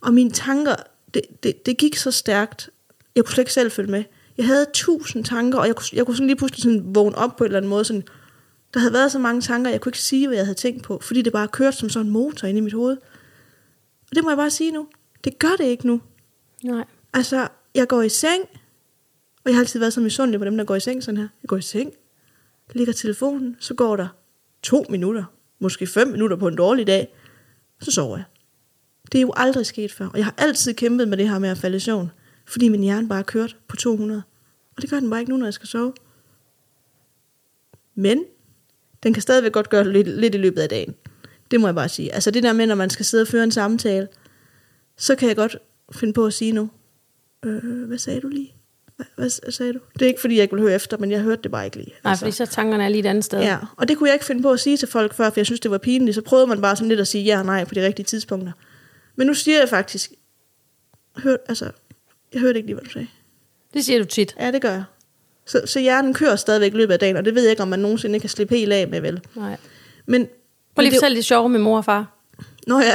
[0.00, 0.74] Og mine tanker,
[1.16, 2.70] det, det, det gik så stærkt.
[3.14, 4.04] Jeg kunne slet ikke selv følge med.
[4.36, 7.36] Jeg havde tusind tanker, og jeg kunne, jeg kunne sådan lige pludselig sådan vågne op
[7.36, 7.84] på en eller anden måde.
[7.84, 8.04] Sådan,
[8.74, 10.98] der havde været så mange tanker, jeg kunne ikke sige, hvad jeg havde tænkt på,
[11.02, 12.96] fordi det bare kørte som sådan en motor ind i mit hoved.
[14.10, 14.88] Og det må jeg bare sige nu.
[15.24, 16.00] Det gør det ikke nu.
[16.64, 16.84] Nej.
[17.12, 18.42] Altså, jeg går i seng,
[19.44, 21.28] og jeg har altid været så misundelig på dem, der går i seng sådan her.
[21.42, 21.92] Jeg går i seng,
[22.72, 24.08] lægger telefonen, så går der
[24.62, 25.24] to minutter,
[25.58, 27.16] måske fem minutter på en dårlig dag,
[27.80, 28.24] så sover jeg.
[29.12, 31.48] Det er jo aldrig sket før, og jeg har altid kæmpet med det her med
[31.48, 32.10] at falde i søvn,
[32.44, 34.22] fordi min hjerne bare kørt på 200.
[34.76, 35.92] Og det gør den bare ikke nu, når jeg skal sove.
[37.94, 38.24] Men
[39.02, 40.94] den kan stadigvæk godt gøre det lidt, lidt i løbet af dagen.
[41.50, 42.14] Det må jeg bare sige.
[42.14, 44.08] Altså det der med, når man skal sidde og føre en samtale,
[44.96, 45.56] så kan jeg godt
[45.92, 46.70] finde på at sige nu.
[47.44, 48.52] Øh, hvad sagde du lige?
[48.96, 49.06] Hvad,
[49.42, 49.78] hvad sagde du?
[49.92, 51.76] Det er ikke, fordi jeg ikke vil høre efter, men jeg hørte det bare ikke
[51.76, 51.94] lige.
[52.04, 53.40] Nej, fordi så tankerne er lige et andet sted.
[53.40, 55.46] Ja, og det kunne jeg ikke finde på at sige til folk før, for jeg
[55.46, 56.14] synes, det var pinligt.
[56.14, 58.52] Så prøvede man bare sådan lidt at sige ja og nej på de rigtige tidspunkter.
[59.16, 60.12] Men nu siger jeg faktisk,
[61.16, 61.70] hør, altså,
[62.32, 63.08] jeg hørte ikke lige, hvad du sagde.
[63.74, 64.36] Det siger du tit.
[64.40, 64.84] Ja, det gør jeg.
[65.46, 67.68] Så, så hjernen kører stadigvæk i løbet af dagen, og det ved jeg ikke, om
[67.68, 69.20] man nogensinde kan slippe helt af med, vel?
[69.34, 69.56] Nej.
[70.06, 70.28] Men,
[70.74, 72.16] Prøv lige at fortælle det sjove med mor og far.
[72.66, 72.94] Nå ja.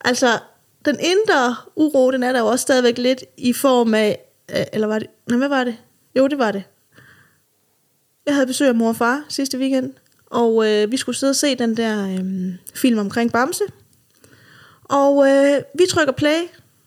[0.00, 0.38] altså,
[0.84, 4.86] den indre uro, den er der jo også stadigvæk lidt i form af, øh, eller
[4.86, 5.76] var det, nej, hvad var det?
[6.16, 6.64] Jo, det var det.
[8.26, 9.94] Jeg havde besøg af mor og far sidste weekend,
[10.30, 13.64] og øh, vi skulle sidde og se den der øh, film omkring Bamse.
[14.84, 16.40] Og øh, vi trykker play,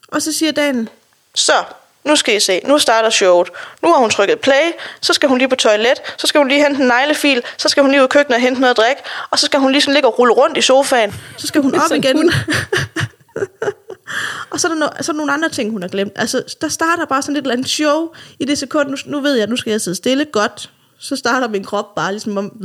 [0.08, 0.90] og så siger Daniel,
[1.36, 1.54] så,
[2.04, 3.50] nu skal I se, nu starter showet.
[3.84, 4.72] Nu har hun trykket play,
[5.02, 7.84] så skal hun lige på toilet, så skal hun lige hente en neglefil, så skal
[7.84, 9.82] hun lige ud i køkkenet og hente noget at drikke, og så skal hun lige
[9.82, 11.14] sådan ligge og rulle rundt i sofaen.
[11.38, 12.32] Så skal hun op igen.
[14.52, 16.14] og så er, der no- så er der nogle andre ting, hun har glemt.
[16.16, 18.90] Altså, der starter bare sådan lidt eller andet show i det sekund.
[18.90, 20.26] Nu, nu ved jeg, at nu skal jeg sidde stille.
[20.26, 20.70] Godt.
[21.02, 22.62] Så starter min krop bare ligesom om,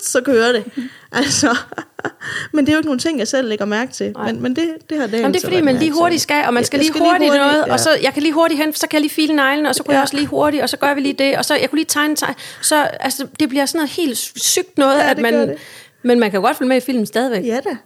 [0.00, 0.64] så kører det.
[1.12, 1.56] altså,
[2.54, 4.12] men det er jo ikke nogle ting, jeg selv lægger mærke til.
[4.12, 4.32] Nej.
[4.32, 6.54] Men, men det, det har det Jamen, det er fordi, man lige hurtigt skal, og
[6.54, 7.72] man skal, jeg lige hurtigt noget, ja.
[7.72, 9.82] og så jeg kan lige hurtigt hen, så kan jeg lige file neglen, og så
[9.82, 9.98] kunne ja.
[9.98, 11.86] Jeg også lige hurtigt, og så gør vi lige det, og så jeg kunne lige
[11.88, 12.34] tegne, tegne.
[12.62, 15.56] Så altså, det bliver sådan noget helt sygt noget, Ja, at man,
[16.02, 17.44] men man kan godt følge med i filmen stadigvæk.
[17.46, 17.76] Ja da.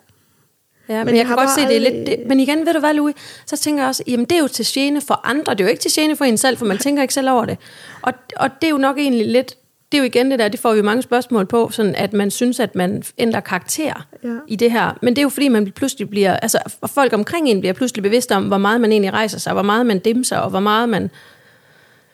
[0.90, 2.06] Ja, men, Men jeg, jeg kan godt se, det er lidt...
[2.06, 3.14] Det, men igen, ved du hvad, Louis?
[3.46, 5.52] Så tænker jeg også, jamen det er jo til gene for andre.
[5.54, 7.44] Det er jo ikke til gene for en selv, for man tænker ikke selv over
[7.44, 7.58] det.
[8.02, 9.56] Og, og det er jo nok egentlig lidt...
[9.92, 12.30] Det er jo igen det der, det får vi mange spørgsmål på, sådan at man
[12.30, 14.28] synes, at man ændrer karakter Ja.
[14.48, 14.98] i det her.
[15.02, 16.36] Men det er jo fordi, man pludselig bliver...
[16.36, 19.52] Altså, og folk omkring en bliver pludselig bevidste om, hvor meget man egentlig rejser sig,
[19.52, 21.10] hvor meget man dimser, og hvor meget man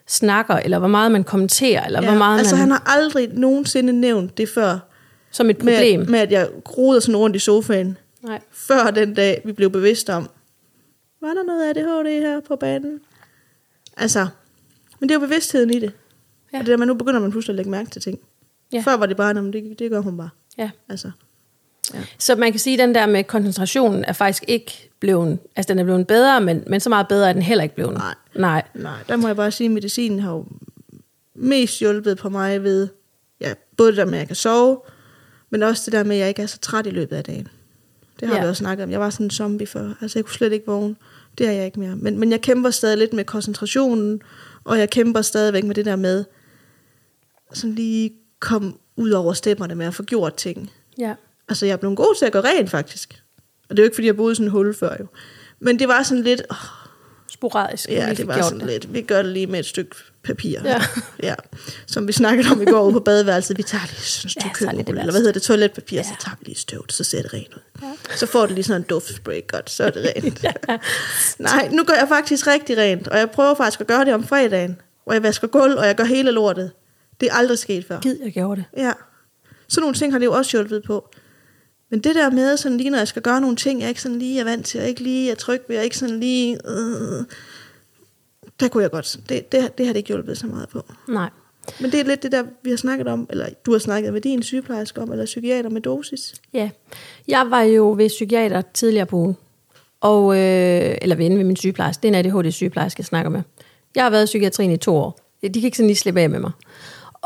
[0.06, 2.08] snakker, eller hvor meget man kommenterer, eller Ja.
[2.08, 2.60] hvor meget altså, man...
[2.60, 4.78] han har aldrig nogensinde nævnt det før.
[5.30, 6.00] som et problem.
[6.00, 7.98] Med, med at jeg groede sådan rundt i sofaen.
[8.22, 8.40] Nej.
[8.52, 10.30] Før den dag, vi blev bevidste om,
[11.20, 13.00] var der noget ADHD her på banen?
[13.96, 14.26] Altså,
[15.00, 15.92] men det er jo bevidstheden i det.
[16.56, 16.58] Ja.
[16.58, 16.60] Ja.
[16.60, 18.18] Og det der, man nu begynder man pludselig at lægge mærke til ting.
[18.72, 18.76] Ja.
[18.76, 18.82] Ja.
[18.82, 20.28] Før var det bare, "Nå, men det, det gør hun bare.
[20.58, 20.70] Ja.
[20.88, 21.10] Altså,
[22.18, 25.78] Så man kan sige, at den der med koncentrationen er faktisk ikke blevet, altså den
[25.78, 27.94] er blevet bedre, men, men så meget bedre er den heller ikke blevet.
[27.94, 28.14] Nej.
[28.34, 28.62] Nej.
[28.74, 30.46] nej, der må jeg bare sige, at medicinen har jo
[31.34, 32.88] mest hjulpet på mig ved,
[33.40, 34.78] ja, både det der med, at jeg kan sove,
[35.50, 37.48] men også det der med, at jeg ikke er så træt i løbet af dagen.
[38.20, 38.40] Det har Ja.
[38.40, 38.44] ja.
[38.46, 38.90] vi også snakket om.
[38.90, 39.92] Jeg var sådan en zombie før.
[40.00, 40.96] Altså, jeg kunne slet ikke vågne.
[41.38, 41.96] Det er jeg ikke mere.
[41.96, 44.22] Men, men jeg kæmper stadig lidt med koncentrationen,
[44.64, 46.24] og jeg kæmper stadigvæk med det der med,
[47.52, 50.70] sådan lige komme ud over stemmerne med at få gjort ting.
[50.98, 51.14] Ja.
[51.48, 53.22] Altså, jeg er blevet god til at gå rent, faktisk.
[53.68, 55.06] Og det er jo ikke, fordi jeg boede i sådan en hul før, jo.
[55.60, 56.56] Men det var sådan lidt, åh,
[57.30, 57.88] Sporadisk.
[57.88, 60.60] ja, det var sådan lidt, vi gør det lige med et stykke papir.
[60.64, 60.82] Ja.
[61.22, 61.34] ja.
[61.86, 63.58] Som vi snakkede om i går ude på badeværelset.
[63.58, 66.02] Vi tager lige sådan et Ja, stykke det køkkenrulle, eller hvad hedder det, toiletpapir, Ja.
[66.02, 67.60] så tager vi lige støvet, så ser det rent ud.
[67.82, 68.16] Ja.
[68.16, 70.44] Så får det lige sådan en duftspray, godt, så er det rent.
[71.38, 74.24] Nej, nu gør jeg faktisk rigtig rent, og jeg prøver faktisk at gøre det om
[74.24, 76.70] fredagen, hvor jeg vasker gulv, og jeg gør hele lortet.
[77.20, 78.00] Det er aldrig sket før.
[78.00, 78.82] Gid, jeg gjorde det.
[78.82, 78.92] Ja.
[79.68, 81.08] Sådan nogle ting har det jo også hjulpet på.
[81.90, 84.18] Men det der med, sådan lige når jeg skal gøre nogle ting, jeg ikke sådan
[84.18, 86.58] lige er vant til, og ikke lige er tryg ved, og ikke sådan lige...
[86.68, 87.24] Øh,
[88.60, 89.16] der kunne jeg godt...
[89.28, 90.84] Det, det, det har det ikke hjulpet så meget på.
[91.08, 91.30] Nej.
[91.80, 94.20] Men det er lidt det der, vi har snakket om, eller du har snakket med
[94.20, 96.34] din sygeplejerske om, eller psykiater med dosis.
[96.52, 96.70] Ja.
[97.28, 99.36] Jeg var jo ved psykiater tidligere på ugen.
[100.00, 102.02] Og, øh, eller ven ved min sygeplejerske.
[102.02, 103.42] Det er en ADHD-sygeplejerske, jeg snakker med.
[103.94, 105.20] Jeg har været i psykiatrien i to år.
[105.42, 106.50] De kan ikke sådan lige slippe af med mig.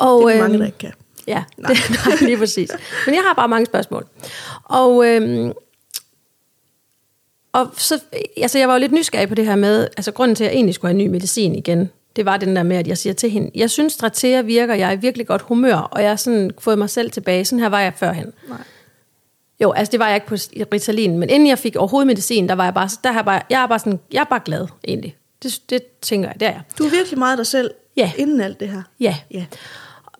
[0.00, 0.92] Og, Det er der mange, øhm, der ikke kan.
[1.26, 1.72] Ja, nej.
[1.74, 2.70] Det, nej, lige præcis.
[3.06, 4.06] Men jeg har bare mange spørgsmål.
[4.64, 5.52] Og, øhm,
[7.52, 8.00] og så,
[8.36, 10.54] altså jeg var jo lidt nysgerrig på det her med, altså grunden til, at jeg
[10.56, 13.30] egentlig skulle have ny medicin igen, det var den der med, at jeg siger til
[13.30, 16.50] hende, jeg synes, Stratea virker, jeg er i virkelig godt humør, og jeg har sådan
[16.58, 17.44] fået mig selv tilbage.
[17.44, 18.32] Sådan her var jeg førhen.
[18.48, 18.58] Nej.
[19.60, 20.34] Jo, altså det var jeg ikke på
[20.74, 23.62] Ritalin, men inden jeg fik overhovedet medicin, der var jeg bare, der har bare, jeg
[23.62, 25.16] er bare sådan, jeg er bare glad, egentlig.
[25.42, 26.60] Det, det tænker jeg, det er jeg.
[26.78, 28.12] Du er virkelig meget dig selv, Ja.
[28.16, 28.82] inden alt det her.
[29.00, 29.16] Ja.
[29.30, 29.44] Ja.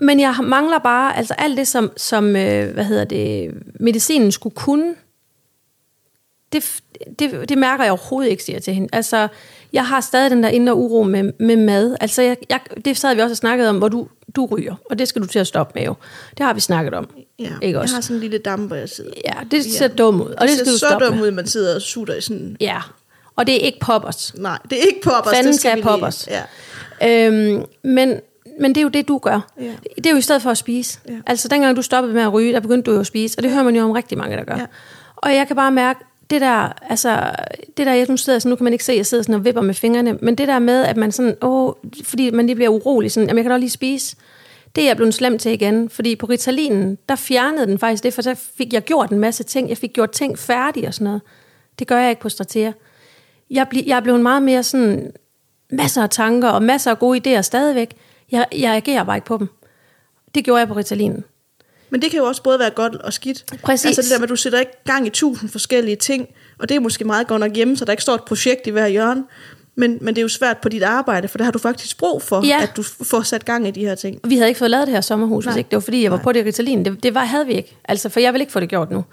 [0.00, 4.54] Men jeg mangler bare, altså alt det, som, som øh, hvad hedder det, medicinen skulle
[4.54, 4.94] kunne,
[6.52, 6.82] det,
[7.18, 8.88] det, det mærker jeg overhovedet ikke, siger jeg til hende.
[8.92, 9.28] Altså,
[9.72, 11.96] jeg har stadig den der indre uro med, med mad.
[12.00, 14.98] Altså, jeg, jeg, det sad vi også og snakket om, hvor du, du ryger, og
[14.98, 15.94] det skal du til at stoppe med jo.
[16.38, 17.08] Det har vi snakket om.
[17.38, 17.44] ja.
[17.44, 17.94] Ikke jeg også?
[17.94, 19.10] har sådan en lille damper, jeg sidder.
[19.24, 21.26] Ja, det ser dumt ud, og det, det skal ser du så stoppe dumt ud,
[21.26, 22.56] at man sidder og sutter i sådan...
[22.60, 22.80] Ja,
[23.36, 24.34] og det er ikke poppers.
[24.36, 25.34] Nej, det er ikke poppers.
[25.34, 26.28] Fanden det skal skal poppers.
[27.00, 27.26] Ja.
[27.26, 28.20] Øhm, men,
[28.60, 29.50] men det er jo det, du gør.
[29.60, 29.72] Ja.
[29.96, 30.98] Det er jo i stedet for at spise.
[31.08, 31.14] Ja.
[31.26, 33.50] Altså, dengang du stoppede med at ryge, der begyndte du jo at spise, og det
[33.50, 34.56] hører man jo om rigtig mange, der gør.
[34.56, 34.66] Ja.
[35.16, 37.30] Og jeg kan bare mærke, det der, altså,
[37.76, 39.44] det der, jeg nu sidder, så nu kan man ikke se, jeg sidder sådan og
[39.44, 41.72] vipper med fingrene, men det der med, at man sådan, åh,
[42.04, 44.16] fordi man lige bliver urolig, sådan, jamen jeg kan da lige spise,
[44.76, 48.14] det er jeg blevet slem til igen, fordi på Ritalinen, der fjernede den faktisk det,
[48.14, 51.04] for så fik jeg gjort en masse ting, jeg fik gjort ting færdige og sådan
[51.04, 51.20] noget.
[51.78, 52.72] Det gør jeg ikke på Stratea.
[53.50, 55.12] Jeg, bl- jeg er blevet meget mere sådan,
[55.70, 57.96] masser af tanker og masser af gode idéer stadigvæk.
[58.32, 59.48] Jeg, jeg agerer bare ikke på dem.
[60.34, 61.24] Det gjorde jeg på Ritalinen.
[61.90, 63.44] Men det kan jo også både være godt og skidt.
[63.62, 63.86] Præcis.
[63.86, 66.74] Altså det der med, at du sætter ikke gang i tusind forskellige ting, og det
[66.76, 69.24] er måske meget godt nok hjemme, så der ikke står et projekt i hver hjørne.
[69.74, 72.22] Men, men det er jo svært på dit arbejde, for der har du faktisk brug
[72.22, 72.58] for, Ja.
[72.62, 74.20] at du får sat gang i de her ting.
[74.24, 75.52] Vi havde ikke fået lavet det her sommerhus, Nej.
[75.52, 76.24] hvis ikke det var fordi, jeg var Nej.
[76.24, 76.84] på det Ritalin.
[76.84, 77.76] Det, det var, havde vi ikke.
[77.84, 79.04] Altså, for jeg vil ikke få det gjort nu.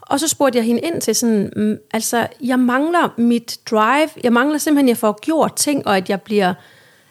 [0.00, 4.08] Og så spurgte jeg hende ind til sådan, mm, altså, jeg mangler mit drive.
[4.24, 6.54] Jeg mangler simpelthen, at jeg får gjort ting, og at jeg bliver...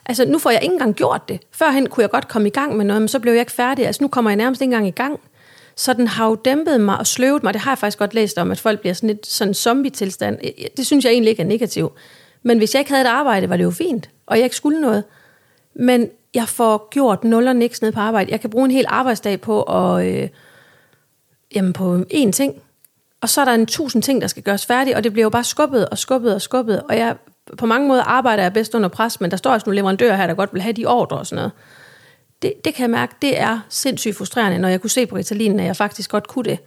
[0.05, 1.39] Altså, nu får jeg ikke engang gjort det.
[1.51, 3.85] Førhen kunne jeg godt komme i gang med noget, men så blev jeg ikke færdig.
[3.85, 5.19] Altså, nu kommer jeg nærmest ikke engang i gang.
[5.75, 7.53] Så den har jo dæmpet mig og sløvet mig.
[7.53, 10.39] Det har jeg faktisk godt læst om, at folk bliver sådan lidt sådan en zombie-tilstand.
[10.77, 11.93] Det synes jeg egentlig ikke er negativt.
[12.43, 14.81] Men hvis jeg ikke havde et arbejde, var det jo fint, og jeg ikke skulle
[14.81, 15.03] noget.
[15.75, 18.31] Men jeg får gjort nul og niks ned på arbejde.
[18.31, 20.29] Jeg kan bruge en hel arbejdsdag på at, øh,
[21.55, 22.61] jamen på én ting.
[23.21, 25.29] Og så er der en tusind ting, der skal gøres færdige, og det bliver jo
[25.29, 26.81] bare skubbet og skubbet og skubbet.
[26.89, 27.15] Og jeg,
[27.57, 30.27] på mange måder arbejder jeg bedst under pres, men der står også nogle leverandører her,
[30.27, 31.51] der godt vil have de ordre og sådan noget.
[32.41, 35.59] Det, det kan jeg mærke, det er sindssygt frustrerende, når jeg kunne se på Ritalinen,
[35.59, 36.59] at jeg faktisk godt kunne det.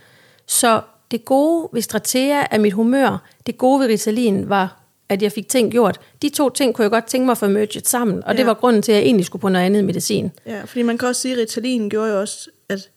[0.46, 3.24] Så det gode ved Stratea er mit humør.
[3.46, 6.00] Det gode ved Ritalin var, at jeg fik ting gjort.
[6.22, 8.46] De to ting kunne jeg godt tænke mig at få merged sammen, og det Ja.
[8.46, 10.30] var grunden til, at jeg egentlig skulle på noget andet medicin.
[10.46, 12.90] Ja, fordi man kan også sige, at Ritalin gjorde jo også, at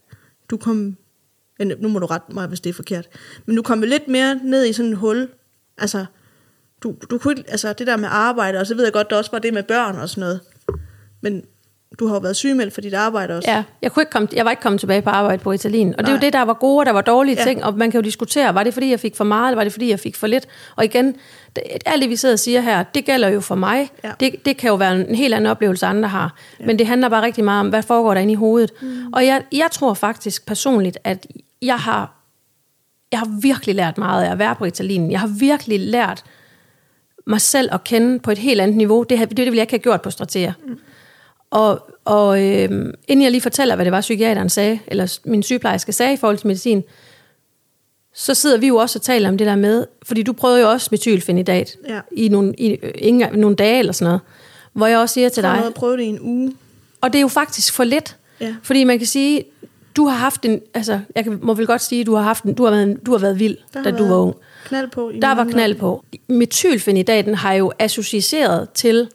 [0.50, 0.98] du kom...
[1.78, 3.08] Nu må du rette mig, hvis det er forkert.
[3.46, 5.30] Men du kom lidt mere ned i sådan et hul.
[5.78, 6.06] Altså,
[6.84, 9.16] du, du kunne ikke, altså det der med arbejde, og så ved jeg godt, der
[9.16, 10.40] også var det med børn og sådan noget.
[11.22, 11.44] Men
[12.00, 13.52] du har jo været sygemeldt for dit arbejde også.
[13.52, 15.96] Ja, jeg, kunne ikke komme, jeg var ikke kommet tilbage på arbejde på Italien.
[15.98, 16.22] Og det er jo Nej.
[16.22, 17.44] det, der var gode, og der var dårlige ja.
[17.44, 17.64] ting.
[17.64, 19.74] Og man kan jo diskutere, var det fordi, jeg fik for meget, eller var det
[19.74, 20.48] fordi, jeg fik for lidt?
[20.76, 21.16] Og igen,
[21.56, 23.90] det, alt det, vi sidder og siger her, det gælder jo for mig.
[24.04, 24.12] Ja.
[24.20, 26.36] Det, det kan jo være en helt anden oplevelse, andre har.
[26.60, 26.66] Ja.
[26.66, 28.72] Men det handler bare rigtig meget om, hvad foregår der inde i hovedet.
[28.82, 29.14] Mm.
[29.14, 31.28] Og jeg, jeg tror faktisk personligt, at
[31.62, 32.14] jeg har,
[33.12, 35.12] jeg har virkelig lært meget af at være på Italien.
[35.12, 36.24] Jeg har virkelig lært
[37.28, 39.04] mig selv at kende på et helt andet niveau.
[39.04, 40.52] Det, har- det, det ville jeg ikke have gjort på Stratea.
[40.68, 40.78] Mm.
[41.50, 42.70] Og, og øh,
[43.08, 46.38] inden jeg lige fortæller, hvad det var, psykiateren sagde, eller min sygeplejerske sagde i forhold
[46.38, 46.84] til medicin,
[48.14, 50.70] så sidder vi jo også og taler om det der med, fordi du prøvede jo
[50.70, 52.00] også metylfenidat Ja.
[52.12, 54.22] i, nogle, i ingen, nogle dage eller sådan noget,
[54.74, 56.54] hvor jeg også siger til Jeg har dig, noget at prøve det i en uge.
[57.02, 58.56] og det er jo faktisk for lidt, Ja.
[58.64, 59.44] fordi man kan sige,
[59.96, 62.54] du har haft en, altså jeg kan, må vel godt sige, du har haft en,
[62.54, 64.36] du har været, du har været vild, Der da du var ung.
[64.66, 65.10] Knald på.
[65.10, 66.04] i Der var knald på.
[66.28, 69.10] Metylfenidaten har jo associeret til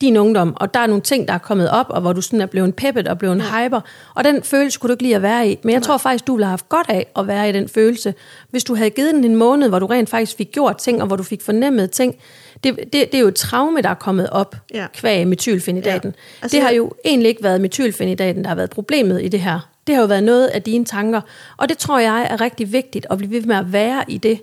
[0.00, 2.40] din ungdom, og der er nogle ting, der er kommet op, og hvor du sådan
[2.40, 3.66] er blevet peppet og blevet ja.
[3.66, 3.80] hyper,
[4.14, 5.58] og den følelse kunne du ikke lide at være i.
[5.62, 8.14] Men jeg tror faktisk, du ville have haft godt af at være i den følelse,
[8.50, 11.06] hvis du havde givet den en måned, hvor du rent faktisk fik gjort ting, og
[11.06, 12.16] hvor du fik fornemmet ting.
[12.64, 14.86] Det, det, det er jo et traume, der er kommet op Ja.
[14.94, 16.10] kvæg metylfenidaten.
[16.10, 16.42] Ja.
[16.42, 19.70] Altså, det har jo egentlig ikke været metylfenidaten, der har været problemet i det her.
[19.90, 21.20] Det har jo været noget af dine tanker,
[21.56, 24.42] og det tror jeg er rigtig vigtigt at blive ved med at være i det.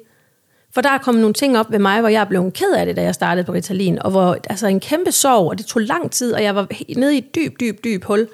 [0.73, 2.85] For der er kommet nogle ting op ved mig, hvor jeg er blevet ked af
[2.85, 5.81] det, da jeg startede på Ritalin, og hvor altså en kæmpe sorg, og det tog
[5.81, 8.27] lang tid, og jeg var nede i et dyb, dyb, dyb hul.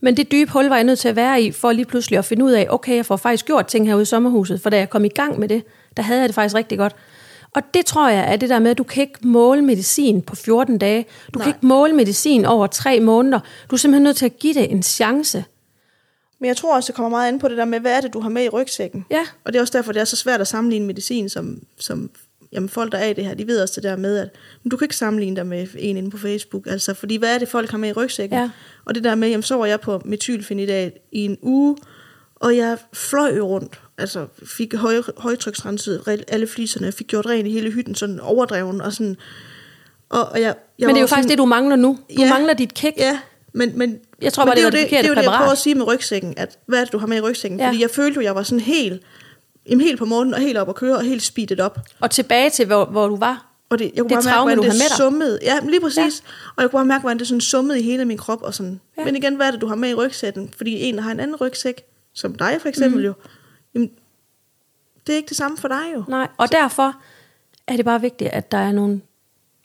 [0.00, 2.24] Men det dybe hul var jeg nødt til at være i, for lige pludselig at
[2.24, 4.90] finde ud af, okay, jeg får faktisk gjort ting herude i sommerhuset, for da jeg
[4.90, 5.62] kom i gang med det,
[5.96, 6.96] der havde jeg det faktisk rigtig godt.
[7.54, 10.36] Og det tror jeg er det der med, at du kan ikke måle medicin på
[10.36, 11.06] 14 dage.
[11.34, 11.44] Du Nej.
[11.44, 13.40] Kan ikke måle medicin over tre måneder.
[13.70, 15.44] Du er simpelthen nødt til at give det en chance.
[16.40, 18.12] Men jeg tror også, det kommer meget an på det der med, hvad er det,
[18.12, 19.06] du har med i rygsækken?
[19.10, 19.22] Ja.
[19.44, 22.10] Og det er også derfor, det er så svært at sammenligne medicin, som, som
[22.52, 24.28] jamen, folk, der er i det her, de ved også det der med, at
[24.62, 26.66] men du kan ikke sammenligne dig med en inde på Facebook.
[26.66, 28.38] Altså, fordi hvad er det, folk har med i rygsækken?
[28.38, 28.50] Ja.
[28.84, 31.76] Og det der med, jamen, så var jeg på metylfenidat i en uge,
[32.36, 33.80] og jeg fløj rundt.
[33.98, 38.80] Altså, fik høj, højtryksrenset re- alle fliserne, fik gjort rent i hele hytten, sådan overdreven,
[38.80, 39.16] og sådan...
[40.08, 41.98] Og, og jeg, jeg Men det er jo faktisk sådan, det, du mangler nu.
[42.16, 42.28] Du Ja.
[42.30, 42.96] mangler dit kick.
[42.98, 43.18] Ja,
[43.52, 45.14] men, men, Jeg tror bare, det er var jo det det, forkerte det er jo
[45.14, 47.20] det, jeg prøver at sige med rygsækken, at hvad er det, du har med i
[47.20, 47.60] rygsækken?
[47.60, 47.66] Ja.
[47.66, 49.02] Fordi jeg følte jo, jeg var sådan helt,
[49.68, 51.78] jamen, helt på månen, og helt op at køre, og helt speedet op.
[52.00, 53.46] Og tilbage til, hvor, hvor du var.
[53.68, 54.96] Og det, jeg kunne Det bare traume, mærke, du hvordan med det dig.
[54.96, 55.38] summede.
[55.42, 55.96] Ja, lige præcis.
[56.26, 56.52] Ja.
[56.56, 58.42] Og jeg kunne bare mærke, hvordan det sådan summede i hele min krop.
[58.42, 58.80] Og sådan.
[58.98, 59.04] Ja.
[59.04, 60.50] Men igen, hvad er det, du har med i rygsækken?
[60.56, 61.82] Fordi en, der har en anden rygsæk,
[62.14, 63.06] som dig for eksempel mm.
[63.06, 63.12] jo,
[63.74, 63.90] jamen,
[65.06, 66.04] det er ikke det samme for dig jo.
[66.08, 66.96] Nej, og derfor
[67.68, 69.00] er det bare vigtigt, at der er nogle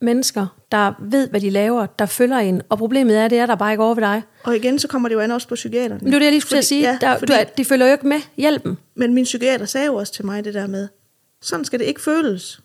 [0.01, 2.61] mennesker, der ved, hvad de laver, der følger en.
[2.69, 4.23] Og problemet er, det er der bare ikke over ved dig.
[4.43, 5.99] Og igen, så kommer det jo an også på psykiaterne.
[6.01, 6.81] Men det er det, jeg lige skulle til at sige.
[6.81, 8.77] Ja, der, fordi, du, er- de følger jo ikke med hjælpen.
[8.95, 10.87] Men min psykiater sagde jo også til mig det der med,
[11.41, 12.61] sådan skal det ikke føles.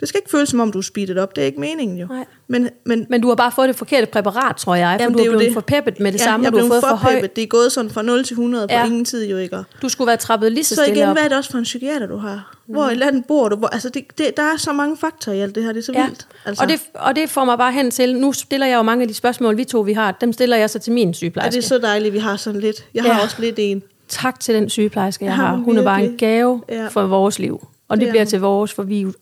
[0.00, 1.36] Det skal ikke føles, som om du er speedet op.
[1.36, 2.06] Det er ikke meningen jo.
[2.06, 2.24] Nej.
[2.48, 4.96] Men, men Men du har bare fået det forkerte præparat, tror jeg.
[4.98, 5.54] For Jamen, du det er er blevet det.
[5.54, 7.12] for peppet med det ja, samme, jeg du har fået for høj.
[7.12, 7.36] peppet.
[7.36, 8.86] Det er gået sådan fra 0 til 100 på Ja.
[8.86, 9.56] ingen tid jo ikke.
[9.82, 11.14] Du skulle være trappet lige så, Så stille igen, op.
[11.16, 12.56] hvad er det også for en psykiater, du har?
[12.66, 13.56] Hvor i landet bor du?
[13.56, 15.72] Hvor, altså, det, det, der er så mange faktorer i alt det her.
[15.72, 16.04] Det er så Ja.
[16.06, 16.26] vildt.
[16.44, 19.02] Altså, Og, det, og det får mig bare hen til, nu stiller jeg jo mange
[19.02, 21.56] af de spørgsmål, vi to vi har, dem stiller jeg så til min er sygeplejerske.
[21.56, 22.84] det så dejligt, vi har sådan lidt.
[22.94, 23.12] Jeg Ja.
[23.12, 23.82] har også lidt en.
[24.08, 25.56] Tak til den sygeplejerske, jeg Ja, har.
[25.56, 26.86] Hun er bare en gave Ja.
[26.88, 27.66] for vores liv.
[27.88, 29.12] Og det, Det er bliver til vores, for vi er jo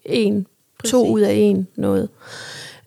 [0.84, 1.12] en, to Præcis.
[1.12, 2.08] ud af en noget.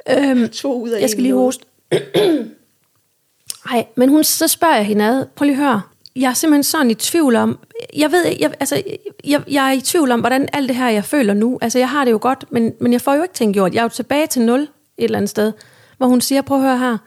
[0.10, 1.66] Øhm, To ud af jeg skal en lige hoste.
[3.72, 5.26] Nej, men hun, så spørger jeg hende ad.
[5.36, 5.82] Prøv lige at høre.
[6.16, 7.60] Jeg er simpelthen sådan i tvivl om,
[7.96, 8.84] jeg ved jeg, altså,
[9.24, 11.90] jeg, jeg er i tvivl om, hvordan alt det her, jeg føler nu, altså jeg
[11.90, 13.74] har det jo godt, men, men jeg får jo ikke ting gjort.
[13.74, 15.54] Jeg er jo tilbage til nul et eller andet sted,
[15.98, 16.98] hvor hun siger, prøv at høre her,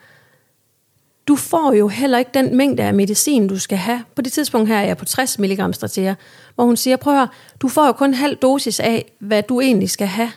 [1.29, 4.05] du får jo heller ikke den mængde af medicin, du skal have.
[4.16, 6.14] På det tidspunkt her er jeg på 60 mg strateger,
[6.55, 7.29] hvor hun siger, prøv at høre,
[7.61, 10.31] du får jo kun halv dosis af, hvad du egentlig skal have.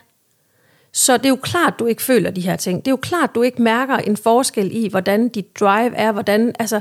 [0.94, 2.86] Så det er jo klart, du ikke føler de her ting.
[2.86, 6.56] Det er jo klart, du ikke mærker en forskel i, hvordan dit drive er, hvordan,
[6.60, 6.80] altså,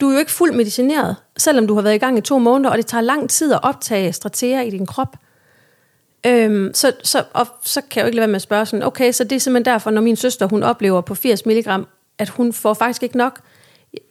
[0.00, 2.70] du er jo ikke fuldt medicineret, selvom du har været i gang i to måneder,
[2.70, 5.16] og det tager lang tid at optage strateger i din krop.
[6.26, 8.82] Øhm, så, så, og så kan jeg jo ikke lade være med at spørge sådan,
[8.82, 11.68] okay, så det er simpelthen derfor, når min søster, hun oplever på 80 mg,
[12.18, 13.40] at hun får faktisk ikke nok.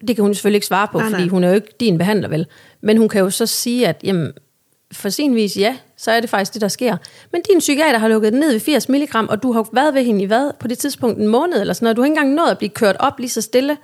[0.07, 1.19] Det kan hun selvfølgelig ikke svare på, Nej, nej, nej.
[1.19, 2.47] fordi hun er jo ikke din behandler vel.
[2.81, 4.31] Men hun kan jo så sige, at jamen,
[4.91, 6.97] for sin vis, ja, så er det faktisk det, der sker.
[7.31, 10.03] Men din psykiater har lukket den ned ved 80 mg, og du har været ved
[10.03, 10.51] hende i hvad?
[10.59, 11.97] På det tidspunkt en måned eller sådan noget.
[11.97, 13.77] Du har ikke engang nået at blive kørt op lige så stille.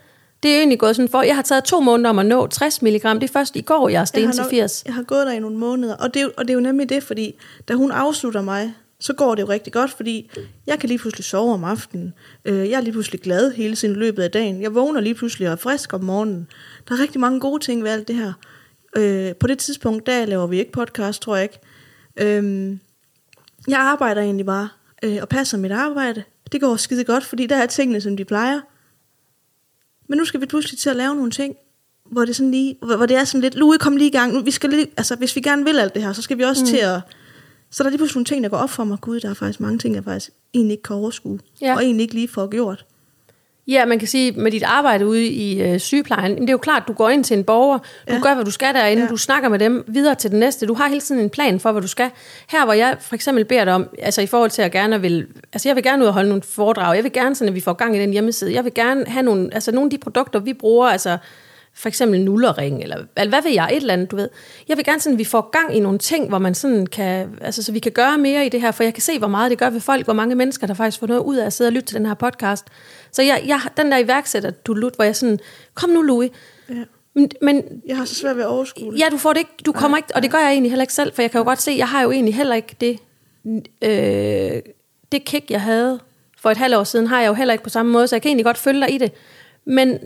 [0.43, 1.21] Det er egentlig gået sådan for.
[1.21, 2.91] Jeg har taget to måneder om at nå 60 mg.
[2.93, 4.83] Det er først i går, jeg er sten har, til nok- 80.
[4.85, 6.89] jeg har gået der i nogle måneder, og det, er og det er jo nemlig
[6.89, 7.33] det, fordi
[7.67, 10.31] da hun afslutter mig, så går det jo rigtig godt, fordi
[10.67, 12.13] jeg kan lige pludselig sove om aftenen.
[12.45, 14.61] Øh, jeg er lige pludselig glad hele tiden i løbet af dagen.
[14.61, 16.47] Jeg vågner lige pludselig og er frisk om morgenen.
[16.89, 18.33] Der er rigtig mange gode ting ved alt det her.
[18.95, 21.59] Øh, på det tidspunkt, der laver vi ikke podcast, tror jeg ikke.
[22.17, 22.77] Øh,
[23.67, 24.69] jeg arbejder egentlig bare
[25.03, 26.23] øh, og passer mit arbejde.
[26.51, 28.61] Det går skide godt, fordi der er tingene, som de plejer.
[30.07, 31.55] Men nu skal vi pludselig til at lave nogle ting,
[32.11, 34.11] hvor det, er sådan lige, hvor, hvor det er sådan lidt, Louis, kom lige i
[34.11, 34.33] gang.
[34.33, 36.43] Nu, vi skal lige, altså, hvis vi gerne vil alt det her, så skal vi
[36.43, 36.67] også mm.
[36.67, 36.99] til at...
[37.69, 39.01] Så der er lige pludselig nogle ting, der går op for mig.
[39.01, 41.39] Gud, der er faktisk mange ting, jeg faktisk egentlig ikke kan overskue.
[41.61, 41.75] Ja.
[41.75, 42.85] Og egentlig ikke lige får gjort.
[43.67, 46.83] Ja, man kan sige, med dit arbejde ude i øh, sygeplejen, det er jo klart,
[46.87, 48.19] du går ind til en borger, du Ja.
[48.19, 49.09] gør, hvad du skal derinde, ja.
[49.09, 51.71] du snakker med dem videre til den næste, du har hele tiden en plan for,
[51.71, 52.09] hvad du skal.
[52.51, 55.27] Her, hvor jeg for eksempel beder dig om, altså i forhold til at gerne vil,
[55.53, 57.61] altså jeg vil gerne ud og holde nogle foredrag, jeg vil gerne sådan, at vi
[57.61, 60.39] får gang i den hjemmeside, jeg vil gerne have nogle, altså nogle af de produkter,
[60.39, 61.17] vi bruger, altså
[61.75, 64.29] for eksempel nullerring, eller, eller hvad ved jeg, et eller andet, du ved.
[64.67, 67.37] Jeg vil gerne sådan, at vi får gang i nogle ting, hvor man sådan kan,
[67.41, 69.51] altså så vi kan gøre mere i det her, for jeg kan se, hvor meget
[69.51, 71.67] det gør ved folk, hvor mange mennesker, der faktisk får noget ud af at sidde
[71.69, 72.65] og lytte til den her podcast.
[73.11, 75.39] Så jeg, jeg den der iværksætter, du lut, hvor jeg sådan,
[75.73, 76.29] kom nu Louis,
[76.69, 76.75] Ja.
[77.15, 78.99] men, men Jeg har så svært ved at overskue det.
[78.99, 80.93] Ja, du får det ikke, du kommer ikke, og det gør jeg egentlig heller ikke
[80.93, 82.99] selv, for jeg kan jo godt se, jeg har jo egentlig heller ikke det,
[83.81, 84.61] øh,
[85.11, 85.99] det kick, jeg havde
[86.41, 88.21] for et halvt år siden, har jeg jo heller ikke på samme måde, så jeg
[88.21, 89.11] kan egentlig godt følge dig i det.
[89.65, 89.99] Men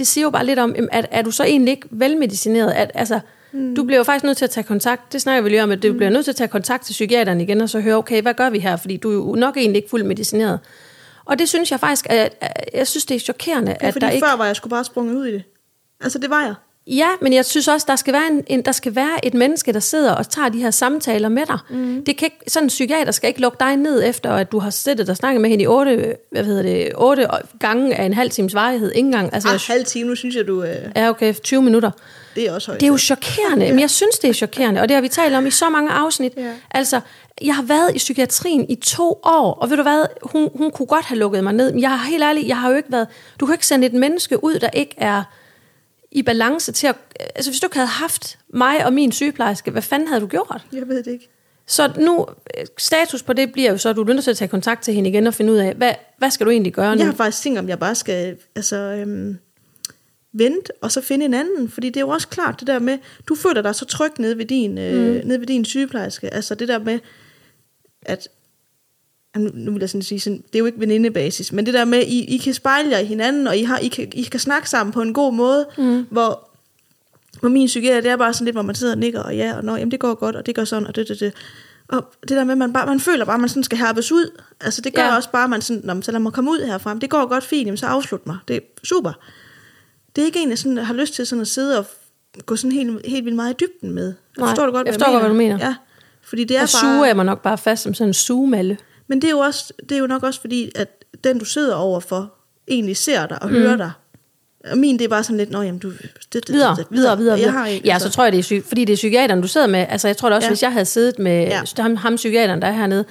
[0.00, 2.70] det siger jo bare lidt om, at er du så egentlig ikke velmedicineret?
[2.70, 3.20] At, altså,
[3.52, 3.74] mm.
[3.74, 5.82] Du bliver jo faktisk nødt til at tage kontakt, det snakker vi lige om, at
[5.82, 5.96] du mm.
[5.96, 8.50] bliver nødt til at tage kontakt til psykiateren igen, og så høre, okay, hvad gør
[8.50, 8.76] vi her?
[8.76, 10.60] Fordi du er jo nok egentlig ikke fuldt medicineret.
[11.24, 13.92] Og det synes jeg faktisk, at, at jeg synes, det er chokerende, Det er, at
[13.92, 14.26] fordi der ikke...
[14.26, 15.42] før var jeg skulle bare sprunget ud i det.
[16.00, 16.54] Altså, det var jeg.
[16.86, 19.72] Ja, men jeg synes også, der skal være, en, en, der skal være et menneske,
[19.72, 21.58] der sidder og tager de her samtaler med dig.
[21.70, 22.04] Mm.
[22.04, 24.70] Det kan ikke, sådan en psykiater skal ikke lukke dig ned efter, at du har
[24.70, 27.28] siddet og snakket med hende i otte, hvad hedder det, otte
[27.60, 28.92] gange af en halv times varighed.
[28.94, 29.34] Ingen gang.
[29.34, 30.62] Altså, Ah, halv time, nu synes jeg, du...
[30.62, 31.90] Øh, ja, okay, 20 minutter.
[32.34, 32.80] det er også højt.
[32.80, 35.34] Det er jo chokerende, men jeg synes, det er chokerende, og det har vi talt
[35.34, 36.32] om i så mange afsnit.
[36.36, 36.52] Ja.
[36.70, 37.00] Altså,
[37.42, 40.86] jeg har været i psykiatrien i to år, og ved du hvad, hun, hun kunne
[40.86, 43.06] godt have lukket mig ned, men jeg har helt ærligt, jeg har jo ikke været,
[43.40, 45.22] du kan ikke sende et menneske ud, der ikke er
[46.12, 46.96] i balance til at,
[47.34, 50.66] altså hvis du ikke havde haft mig og min sygeplejerske, hvad fanden havde du gjort?
[50.72, 51.28] Jeg ved det ikke.
[51.66, 52.26] Så nu,
[52.58, 54.82] øh, status på det bliver jo så, at du er nødt til at tage kontakt
[54.82, 56.98] til hende igen og finde ud af, hvad, hvad skal du egentlig gøre nu?
[56.98, 59.38] Jeg har faktisk tænkt, om jeg bare skal altså, øhm,
[60.32, 61.68] vente, og så finde en anden.
[61.68, 64.38] Fordi det er jo også klart det der med, du føler dig så tryg nede
[64.38, 65.28] ved din, øh, mm.
[65.28, 66.34] nede ved din sygeplejerske.
[66.34, 66.98] Altså det der med,
[68.02, 68.28] at
[69.36, 72.02] nu vil jeg sådan sige, sådan, det er jo ikke venindebasis, men det der med,
[72.06, 74.70] I, I kan spejle jer i hinanden, og I, har, I, kan, I kan snakke
[74.70, 76.06] sammen på en god måde, mm.
[76.10, 76.48] hvor,
[77.40, 79.56] hvor min psykiater, det er bare sådan lidt, hvor man sidder og nikker, og ja,
[79.56, 81.32] og nå, jamen det går godt, og det går sådan, og det, det, det.
[81.88, 84.40] Og det der med, man, bare, man føler bare, at man sådan skal herpes ud.
[84.60, 85.16] Altså det gør Ja.
[85.16, 86.94] også bare, at man sådan, Nå, så lad mig komme ud herfra.
[86.94, 88.36] Det går godt fint, jamen, så afslut mig.
[88.48, 89.12] Det er super.
[90.16, 91.86] Det er ikke en, jeg sådan, har lyst til sådan at sidde og
[92.46, 94.14] gå sådan helt, helt vildt meget i dybden med.
[94.38, 95.58] Nej, forstår du godt, jeg forstår godt, hvad du mener.
[95.58, 95.74] Ja,
[96.22, 96.94] fordi det er og bare...
[96.94, 98.78] suger jeg mig nok bare fast som sådan en sugemalle.
[99.10, 101.74] Men det er, jo også, det er jo nok også fordi, at den du sidder
[101.74, 102.34] overfor,
[102.68, 103.54] egentlig ser dig og mm.
[103.56, 103.90] hører dig.
[104.70, 105.90] Og min, det er bare sådan lidt, nå jamen, du...
[105.90, 107.40] Det, det, Videre, det, videre, videre.
[107.40, 109.48] Jeg har ikke, ja, så tror jeg, det er syg, fordi det er psykiateren, du
[109.48, 109.86] sidder med.
[109.88, 110.50] Altså, jeg tror da også, Ja.
[110.50, 111.62] hvis jeg havde siddet med ja.
[111.78, 113.04] ham, ham psykiateren, der er hernede,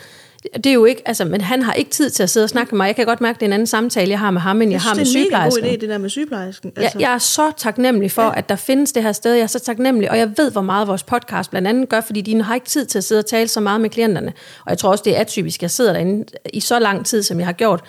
[0.44, 2.76] det er jo ikke, altså, men han har ikke tid til at sidde og snakke
[2.76, 2.88] med mig.
[2.88, 4.74] Jeg kan godt mærke, det er en anden samtale, jeg har med ham, end jeg,
[4.74, 5.78] jeg har med synes, det er en god sygeplejersken.
[5.78, 6.72] idé, det der med sygeplejersken.
[6.76, 6.98] Altså.
[7.00, 8.32] Jeg, jeg er så taknemmelig for, ja.
[8.36, 9.34] at der findes det her sted.
[9.34, 12.22] Jeg er så taknemmelig, og jeg ved, hvor meget vores podcast blandt andet gør, fordi
[12.22, 14.34] de har ikke tid til at sidde og tale så meget med klienterne.
[14.66, 15.62] Og jeg tror også, det er atypisk.
[15.62, 17.84] Jeg sidder derinde i så lang tid, som jeg har gjort.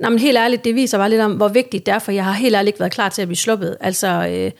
[0.00, 2.24] Nå, men helt ærligt, det viser bare lidt om, hvor vigtigt det er, for jeg
[2.24, 3.76] har helt ærligt ikke været klar til at blive sluppet.
[3.80, 4.50] Altså, øh,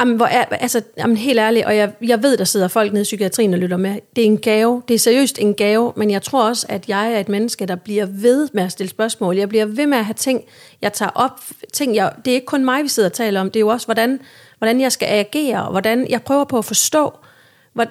[0.00, 3.00] Jamen, hvor er, altså, jamen, helt ærligt, og jeg, jeg ved, der sidder folk nede
[3.00, 3.98] i psykiatrien og lytter med.
[4.16, 4.82] Det er en gave.
[4.88, 7.74] Det er seriøst en gave, men jeg tror også, at jeg er et menneske, der
[7.74, 9.36] bliver ved med at stille spørgsmål.
[9.36, 10.42] Jeg bliver ved med at have ting,
[10.82, 11.40] jeg tager op.
[11.72, 13.50] Ting, jeg, det er ikke kun mig, vi sidder og taler om.
[13.50, 14.20] Det er jo også, hvordan,
[14.58, 17.12] hvordan jeg skal agere, og hvordan jeg prøver på at forstå,
[17.72, 17.86] hvad,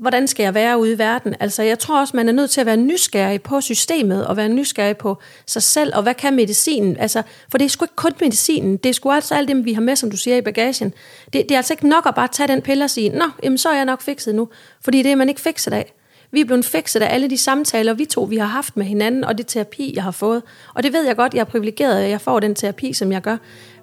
[0.00, 1.34] hvordan skal jeg være ude i verden?
[1.40, 4.48] Altså, jeg tror også, man er nødt til at være nysgerrig på systemet, og være
[4.48, 6.96] nysgerrig på sig selv, og hvad kan medicinen?
[6.96, 9.72] Altså, for det er sgu ikke kun medicinen, det er sgu altså alt det, vi
[9.72, 10.92] har med, som du siger, i bagagen.
[11.32, 13.58] Det, det er altså ikke nok at bare tage den pille og sige, nå, jamen,
[13.58, 14.48] så er jeg nok fikset nu,
[14.80, 15.92] fordi det er man ikke fikset af.
[16.30, 19.24] Vi er blevet fikset af alle de samtaler, vi to vi har haft med hinanden,
[19.24, 20.42] og det terapi, jeg har fået.
[20.74, 23.22] Og det ved jeg godt, jeg er privilegeret, at jeg får den terapi, som jeg
[23.22, 23.36] gør.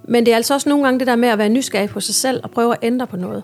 [0.08, 2.16] Men det er altså også nogle gange det der med at være nysgerrig på sig
[2.16, 3.44] selv og prøve at ændre på noget.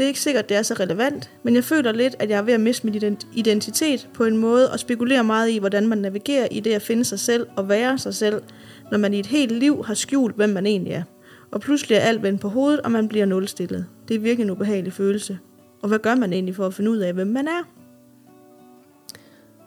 [0.00, 2.42] Det er ikke sikkert, det er så relevant, men jeg føler lidt, at jeg er
[2.42, 6.48] ved at miste min identitet på en måde, og spekulerer meget i, hvordan man navigerer
[6.50, 8.42] i det at finde sig selv og være sig selv,
[8.90, 11.02] når man i et helt liv har skjult, hvem man egentlig er.
[11.50, 13.86] Og pludselig er alt vendt på hovedet, og man bliver nulstillet.
[14.08, 15.38] Det er virkelig en ubehagelig følelse.
[15.82, 17.68] Og hvad gør man egentlig for at finde ud af, hvem man er?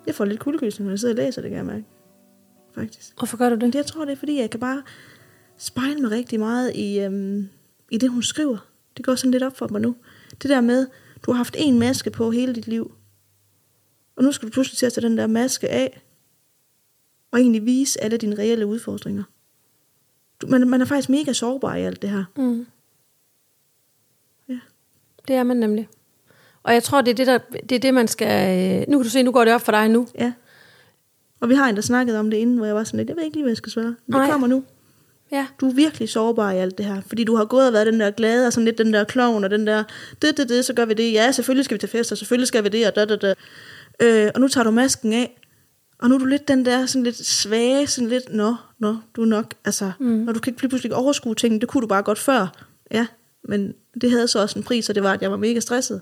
[0.07, 1.85] Jeg får lidt kuldegysning, når jeg sidder og læser det, kan jeg mærke.
[2.75, 3.17] Faktisk.
[3.17, 3.75] Hvorfor gør du det?
[3.75, 4.83] Jeg tror, det er, fordi jeg kan bare
[5.57, 7.49] spejle mig rigtig meget i, øhm,
[7.91, 8.57] i det, hun skriver.
[8.97, 9.95] Det går sådan lidt op for mig nu.
[10.41, 10.87] Det der med,
[11.25, 12.91] du har haft en maske på hele dit liv,
[14.15, 16.01] og nu skal du pludselig til at tage den der maske af,
[17.31, 19.23] og egentlig vise alle dine reelle udfordringer.
[20.41, 22.23] Du, man, man er faktisk mega sårbar i alt det her.
[22.37, 22.65] Mm.
[24.49, 24.59] Ja.
[25.27, 25.89] Det er man nemlig.
[26.63, 27.37] Og jeg tror, det er det, der,
[27.69, 28.59] det, er det man skal...
[28.81, 30.07] øh, Nu kan du se, nu går det op for dig nu.
[30.15, 30.33] Ja.
[31.39, 33.23] Og vi har endda snakket om det inden, hvor jeg var sådan lidt, jeg ved
[33.23, 33.85] ikke lige, hvad jeg skal svare.
[33.85, 34.31] Men det Nej.
[34.31, 34.63] kommer nu.
[35.31, 35.47] Ja.
[35.61, 37.99] Du er virkelig sårbar i alt det her, fordi du har gået og været den
[37.99, 39.83] der glade, og sådan lidt den der klovn, og den der,
[40.21, 41.13] det, det, det, så gør vi det.
[41.13, 43.33] Ja, selvfølgelig skal vi til fest, og selvfølgelig skal vi det, og da, da, da.
[43.99, 45.39] Øh, og nu tager du masken af,
[45.99, 49.21] og nu er du lidt den der, sådan lidt svage, sådan lidt, nå, nå, du
[49.21, 50.05] er nok, altså, mm.
[50.05, 52.65] når du kan ikke pludselig overskue tingene, det kunne du bare godt før.
[52.91, 53.07] Ja,
[53.43, 56.01] men det havde så også en pris, og det var, at jeg var mega stresset.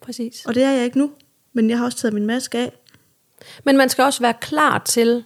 [0.00, 0.44] Præcis.
[0.46, 1.10] Og det er jeg ikke nu,
[1.52, 2.72] men jeg har også taget min maske af.
[3.64, 5.24] Men man skal også være klar til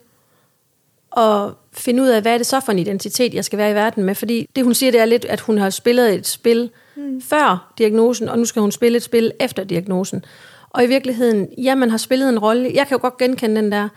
[1.17, 3.75] at finde ud af, hvad er det så for en identitet, jeg skal være i
[3.75, 4.15] verden med.
[4.15, 7.21] Fordi det, hun siger, det er lidt, at hun har spillet et spil mm.
[7.21, 10.25] før diagnosen, og nu skal hun spille et spil efter diagnosen.
[10.71, 12.71] Og i virkeligheden, ja, man har spillet en rolle.
[12.75, 13.89] Jeg kan jo godt genkende den der,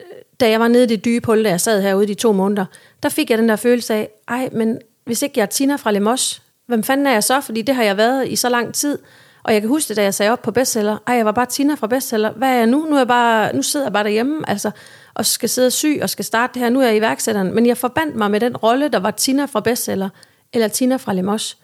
[0.00, 0.06] øh,
[0.40, 2.64] da jeg var nede i det dybe hul, da jeg sad herude i to måneder,
[3.02, 5.90] der fik jeg den der følelse af, ej, men hvis ikke jeg er Tina fra
[5.90, 7.40] Lemos, hvem fanden er jeg så?
[7.40, 8.98] Fordi det har jeg været i så lang tid.
[9.42, 11.46] Og jeg kan huske det, da jeg sagde op på bestseller, ej, jeg var bare
[11.46, 12.32] Tina fra bestseller.
[12.32, 12.86] Hvad er jeg nu?
[12.86, 14.70] Nu, er jeg bare, nu sidder jeg bare derhjemme, altså,
[15.14, 16.70] og skal sidde syg og skal starte det her.
[16.70, 17.54] Nu er jeg iværksætteren.
[17.54, 20.08] Men jeg forbandt mig med den rolle, der var Tina fra bestseller,
[20.52, 21.58] eller Tina fra Lemos.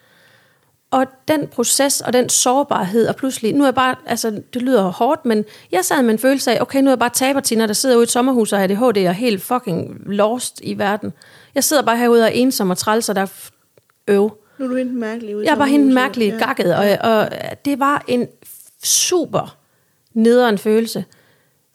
[0.91, 4.83] Og den proces og den sårbarhed, og pludselig, nu er jeg bare, altså det lyder
[4.83, 7.67] hårdt, men jeg sad med en følelse af, okay, nu er jeg bare taber Tina,
[7.67, 11.13] der sidder ude i et sommerhus og ADHD og er helt fucking lost i verden.
[11.55, 13.51] Jeg sidder bare herude og er ensom og træls, og der er
[14.09, 14.37] øv.
[14.59, 16.47] Nu er du hende mærkelig ude i Jeg bare hende mærkelig ja.
[16.47, 17.29] gakket, og, og
[17.65, 18.29] det var en
[18.83, 19.57] super
[20.15, 21.05] nederen følelse.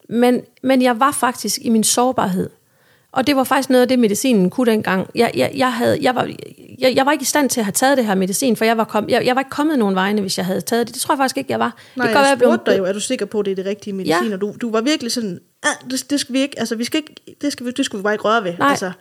[0.10, 2.50] Men, men jeg var faktisk i min sårbarhed.
[3.12, 5.10] Og det var faktisk noget af det, medicinen kunne dengang.
[5.16, 6.30] Jeg, jeg, jeg, havde, jeg, var,
[6.80, 8.78] jeg, jeg var ikke i stand til at have taget det her medicin, for jeg
[8.78, 10.94] var, kom, jeg, jeg var ikke kommet nogen vegne, hvis jeg havde taget det.
[10.96, 11.76] Det tror jeg faktisk ikke, jeg var.
[11.96, 13.52] Nej, det jeg, være, jeg blev- spurgte dig jo, er du sikker på, at det
[13.52, 14.28] er det rigtige medicin?
[14.28, 14.34] Ja.
[14.34, 16.98] Og du, du var virkelig sådan, ah, det, det skal vi ikke, altså vi skal
[16.98, 18.54] ikke, det skal vi, det skulle vi bare ikke røre ved.
[18.60, 18.70] Nej.
[18.70, 18.92] Altså,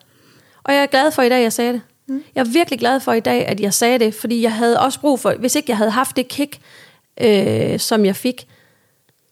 [0.64, 1.80] Og jeg er glad for i dag, jeg sagde det.
[2.08, 2.22] Mm.
[2.34, 5.00] Jeg er virkelig glad for i dag, at jeg sagde det, fordi jeg havde også
[5.00, 6.58] brug for, hvis ikke jeg havde haft det kick,
[7.20, 8.46] øh, som jeg fik,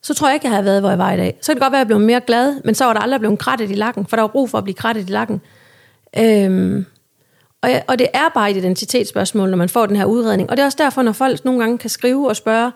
[0.02, 1.38] så tror jeg ikke, jeg havde været, hvor jeg var i dag.
[1.40, 3.20] Så kan det godt være, at jeg blev mere glad, men så var der aldrig
[3.20, 5.40] blevet krattet i lakken, for der var brug for at blive krattet i lakken.
[6.18, 6.86] Øhm,
[7.62, 10.50] og, jeg, og det er bare et identitetsspørgsmål, når man får den her udredning.
[10.50, 12.72] Og det er også derfor, når folk nogle gange kan skrive og spørge,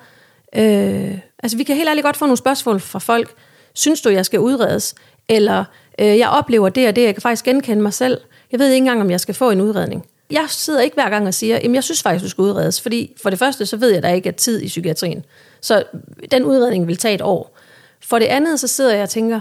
[0.56, 3.34] øh, altså vi kan helt ærligt godt få nogle spørgsmål fra folk,
[3.74, 4.94] synes du, jeg skal udredes?
[5.28, 5.64] Eller
[6.00, 8.20] øh, jeg oplever det og det, jeg kan faktisk genkende mig selv.
[8.52, 10.04] Jeg ved ikke engang, om jeg skal få en udredning.
[10.30, 12.80] Jeg sidder ikke hver gang og siger, at jeg synes faktisk, du skal udredes.
[12.80, 15.24] Fordi for det første, så ved jeg, at der ikke er tid i psykiatrien.
[15.60, 15.84] Så
[16.30, 17.56] den udredning vil tage et år.
[18.00, 19.40] For det andet, så sidder jeg og tænker,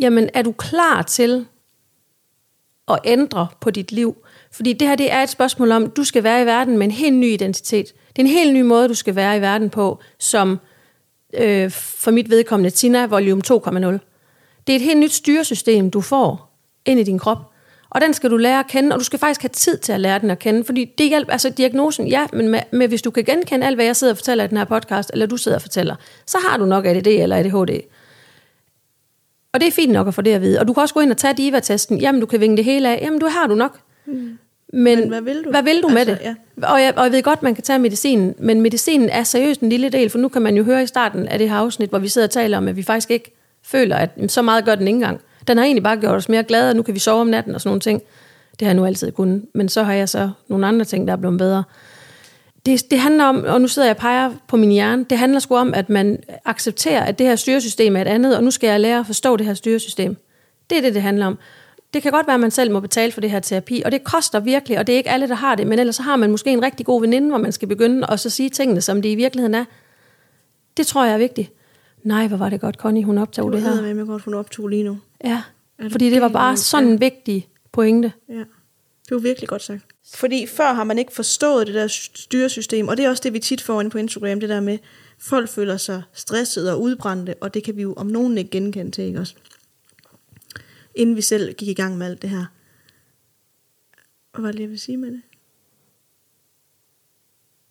[0.00, 1.46] jamen er du klar til
[2.88, 4.16] at ændre på dit liv?
[4.52, 6.90] Fordi det her det er et spørgsmål om, du skal være i verden med en
[6.90, 7.86] helt ny identitet.
[8.08, 10.60] Det er en helt ny måde, du skal være i verden på, som
[11.34, 13.50] øh, for mit vedkommende Tina Volume 2.0.
[14.66, 16.56] Det er et helt nyt styresystem, du får
[16.86, 17.49] ind i din krop.
[17.90, 20.00] Og den skal du lære at kende, og du skal faktisk have tid til at
[20.00, 23.10] lære den at kende, fordi det hjælper, altså diagnosen, ja, men med, med, hvis du
[23.10, 25.56] kan genkende alt, hvad jeg sidder og fortæller i den her podcast, eller du sidder
[25.56, 27.80] og fortæller, så har du nok ADD eller ADHD.
[29.52, 30.60] Og det er fint nok at få det at vide.
[30.60, 31.98] Og du kan også gå ind og tage DIVA-testen.
[31.98, 32.98] Jamen, du kan vinge det hele af.
[33.02, 33.78] Jamen, du har du nok.
[34.06, 34.34] Men,
[34.72, 35.50] Men hvad vil du?
[35.50, 36.64] Hvad vil du med Altså, det?
[36.64, 39.68] Og, jeg, og jeg ved godt, man kan tage medicinen, men medicinen er seriøst en
[39.68, 41.98] lille del, for nu kan man jo høre i starten af det her afsnit, hvor
[41.98, 43.32] vi sidder og taler om, at vi faktisk ikke
[43.62, 45.20] føler, at så meget gør den ikke engang.
[45.50, 47.54] Den har egentlig bare gjort os mere glade, og nu kan vi sove om natten
[47.54, 48.02] og sådan nogle ting.
[48.50, 49.44] Det har jeg nu altid kunnet.
[49.54, 51.64] Men så har jeg så nogle andre ting, der er blevet bedre.
[52.66, 55.38] Det, det handler om, og nu sidder jeg og peger på min hjerne, det handler
[55.38, 58.68] sgu om, at man accepterer, at det her styresystem er et andet, og nu skal
[58.68, 60.16] jeg lære at forstå det her styresystem.
[60.70, 61.38] Det er det, det handler om.
[61.94, 64.04] Det kan godt være, at man selv må betale for det her terapi, og det
[64.04, 66.30] koster virkelig, og det er ikke alle, der har det, men ellers så har man
[66.30, 69.12] måske en rigtig god veninde, hvor man skal begynde at så sige tingene, som de
[69.12, 69.64] i virkeligheden er.
[70.76, 71.52] Det tror jeg er vigtigt.
[72.02, 73.74] Nej, hvor var det godt, Connie, hun optog det, Det her.
[73.74, 74.98] hedder med godt, hun optog lige nu.
[75.24, 75.42] Ja,
[75.82, 78.12] det fordi det var bare sådan en vigtig pointe.
[78.28, 78.44] Ja.
[79.08, 79.84] Det var virkelig godt sagt.
[80.14, 83.38] Fordi før har man ikke forstået det der styresystem, og det er også det, vi
[83.38, 84.78] tit får inde på Instagram, det der med,
[85.18, 88.90] folk føler sig stresset og udbrændte, og det kan vi jo om nogen ikke genkende
[88.90, 89.34] til, ikke også?
[90.94, 92.44] Inden vi selv gik i gang med alt det her.
[94.34, 95.22] Hvad var det, lige, jeg ville sige med det?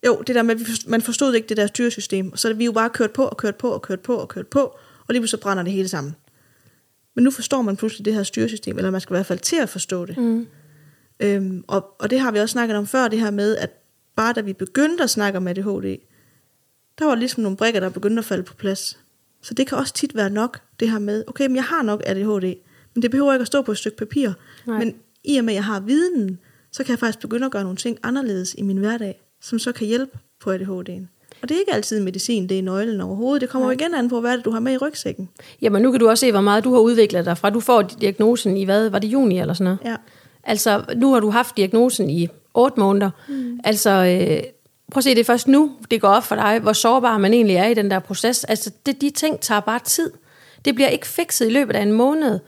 [0.06, 2.90] Jo, det der med, at man forstod ikke det der styresystem, så vi jo bare
[2.90, 4.60] kørt på og kørt på og kørt på og kørt på,
[5.06, 6.16] og lige pludselig så brænder det hele sammen.
[7.14, 9.56] Men nu forstår man pludselig det her styresystem, eller man skal i hvert fald til
[9.56, 10.18] at forstå det.
[10.18, 10.46] Mm.
[11.20, 13.70] Øhm, og, og det har vi også snakket om før, det her med, at
[14.16, 15.96] bare da vi begyndte at snakke om ADHD,
[16.98, 18.98] der var ligesom nogle brikker, der begyndte at falde på plads.
[19.42, 22.02] Så det kan også tit være nok, det her med, okay, men jeg har nok
[22.06, 22.54] ADHD,
[22.94, 24.32] men det behøver ikke at stå på et stykke papir.
[24.66, 24.78] Nej.
[24.78, 24.94] Men
[25.24, 26.38] i og med, at jeg har viden,
[26.72, 29.72] så kan jeg faktisk begynde at gøre nogle ting anderledes i min hverdag, som så
[29.72, 31.06] kan hjælpe på ADHD'en.
[31.42, 33.40] Og det er ikke altid medicin, det er nøglen overhovedet.
[33.40, 35.28] Det kommer jo igen an på, hvad det du har med i rygsækken.
[35.62, 37.50] Jamen, nu kan du også se, hvor meget du har udviklet dig fra.
[37.50, 38.88] Du får diagnosen i hvad?
[38.88, 39.78] Var det juni eller sådan noget?
[39.84, 39.96] Ja.
[40.44, 43.10] Altså, nu har du haft diagnosen i otte måneder.
[43.28, 43.60] Mm.
[43.64, 44.42] Altså, øh,
[44.92, 47.34] prøv at se, det er først nu, det går op for dig, hvor sårbar man
[47.34, 48.44] egentlig er i den der proces.
[48.44, 50.10] Altså, det, de ting tager bare tid.
[50.64, 52.38] Det bliver ikke fikset i løbet af en måned.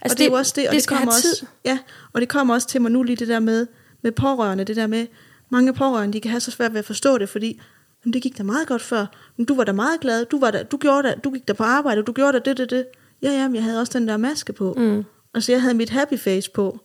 [0.00, 1.32] Altså, og det er jo også det, og det, det kommer have tid.
[1.32, 1.78] også, ja,
[2.12, 3.66] og det kommer også til mig nu lige det der med,
[4.02, 5.06] med pårørende, det der med,
[5.50, 7.60] mange pårørende, de kan have så svært ved at forstå det, fordi
[8.04, 10.50] men det gik da meget godt før, men du var da meget glad, du, var
[10.50, 12.86] da, du, gjorde da, du gik da på arbejde, du gjorde da det, det, det.
[13.22, 14.74] Ja, ja, men jeg havde også den der maske på.
[14.76, 15.04] Mm.
[15.34, 16.80] Altså, jeg havde mit happy face på.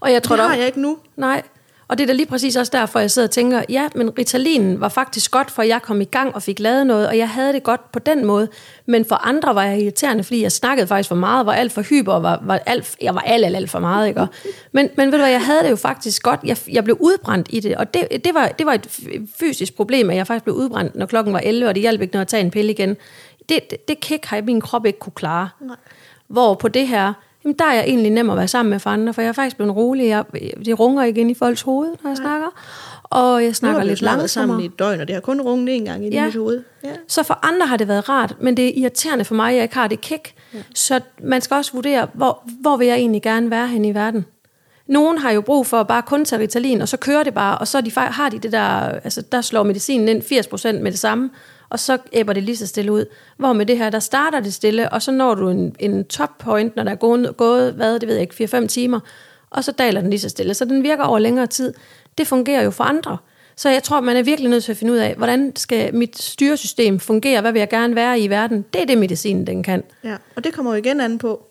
[0.00, 0.98] Og jeg tror det har jeg ikke nu.
[1.16, 1.42] Nej,
[1.88, 4.80] og det er da lige præcis også derfor, jeg sidder og tænker, ja, men Ritalin
[4.80, 7.52] var faktisk godt, for jeg kom i gang og fik lavet noget, og jeg havde
[7.52, 8.48] det godt på den måde.
[8.86, 11.82] Men for andre var jeg irriterende, fordi jeg snakkede faktisk for meget, var alt for
[11.82, 14.08] hyper, og var, var alt, jeg var alt, alt, alt for meget.
[14.08, 14.26] Ikke?
[14.72, 16.40] Men, men ved du hvad, jeg havde det jo faktisk godt.
[16.44, 18.88] Jeg, jeg blev udbrændt i det, og det, det, var, det var et
[19.40, 22.12] fysisk problem, at jeg faktisk blev udbrændt, når klokken var 11, og det hjalp ikke,
[22.12, 22.96] når jeg tage en pille igen.
[23.48, 25.48] Det, det, det kick har min krop ikke kunne klare.
[25.60, 25.76] Nej.
[26.28, 27.12] Hvor på det her,
[27.48, 29.32] jamen der er jeg egentlig nem at være sammen med for andre, for jeg er
[29.32, 30.08] faktisk blevet rolig.
[30.08, 30.24] Jeg,
[30.64, 32.46] det runger ikke ind i folks hoved, når jeg snakker.
[33.04, 34.62] Og jeg snakker lidt snakket sammen langsommere.
[34.62, 36.24] i et døgn, og det har kun runget en gang i Ja.
[36.24, 36.62] mit hoved.
[36.84, 36.88] Ja.
[37.08, 39.62] Så for andre har det været rart, men det er irriterende for mig, at jeg
[39.62, 40.34] ikke har det kick.
[40.54, 40.58] Ja.
[40.74, 44.26] Så man skal også vurdere, hvor, hvor vil jeg egentlig gerne være hen i verden.
[44.86, 47.58] Nogen har jo brug for at bare kun tage Ritalin, og så kører det bare,
[47.58, 48.68] og så de, har de det der,
[49.04, 51.30] altså der slår medicinen ind 80% med det samme,
[51.70, 53.04] og så æbber det lige så stille ud.
[53.36, 56.38] Hvor med det her, der starter det stille, og så når du en, en top
[56.38, 59.00] point, når der er gået, gået hvad, det ved jeg ikke, 4-5 timer,
[59.50, 60.54] og så daler den lige så stille.
[60.54, 61.74] Så den virker over længere tid.
[62.18, 63.16] Det fungerer jo for andre.
[63.56, 66.18] Så jeg tror, man er virkelig nødt til at finde ud af, hvordan skal mit
[66.22, 67.40] styresystem fungere?
[67.40, 68.64] Hvad vil jeg gerne være i verden?
[68.72, 69.82] Det er det, medicinen den kan.
[70.04, 71.46] Ja, og det kommer jo igen an på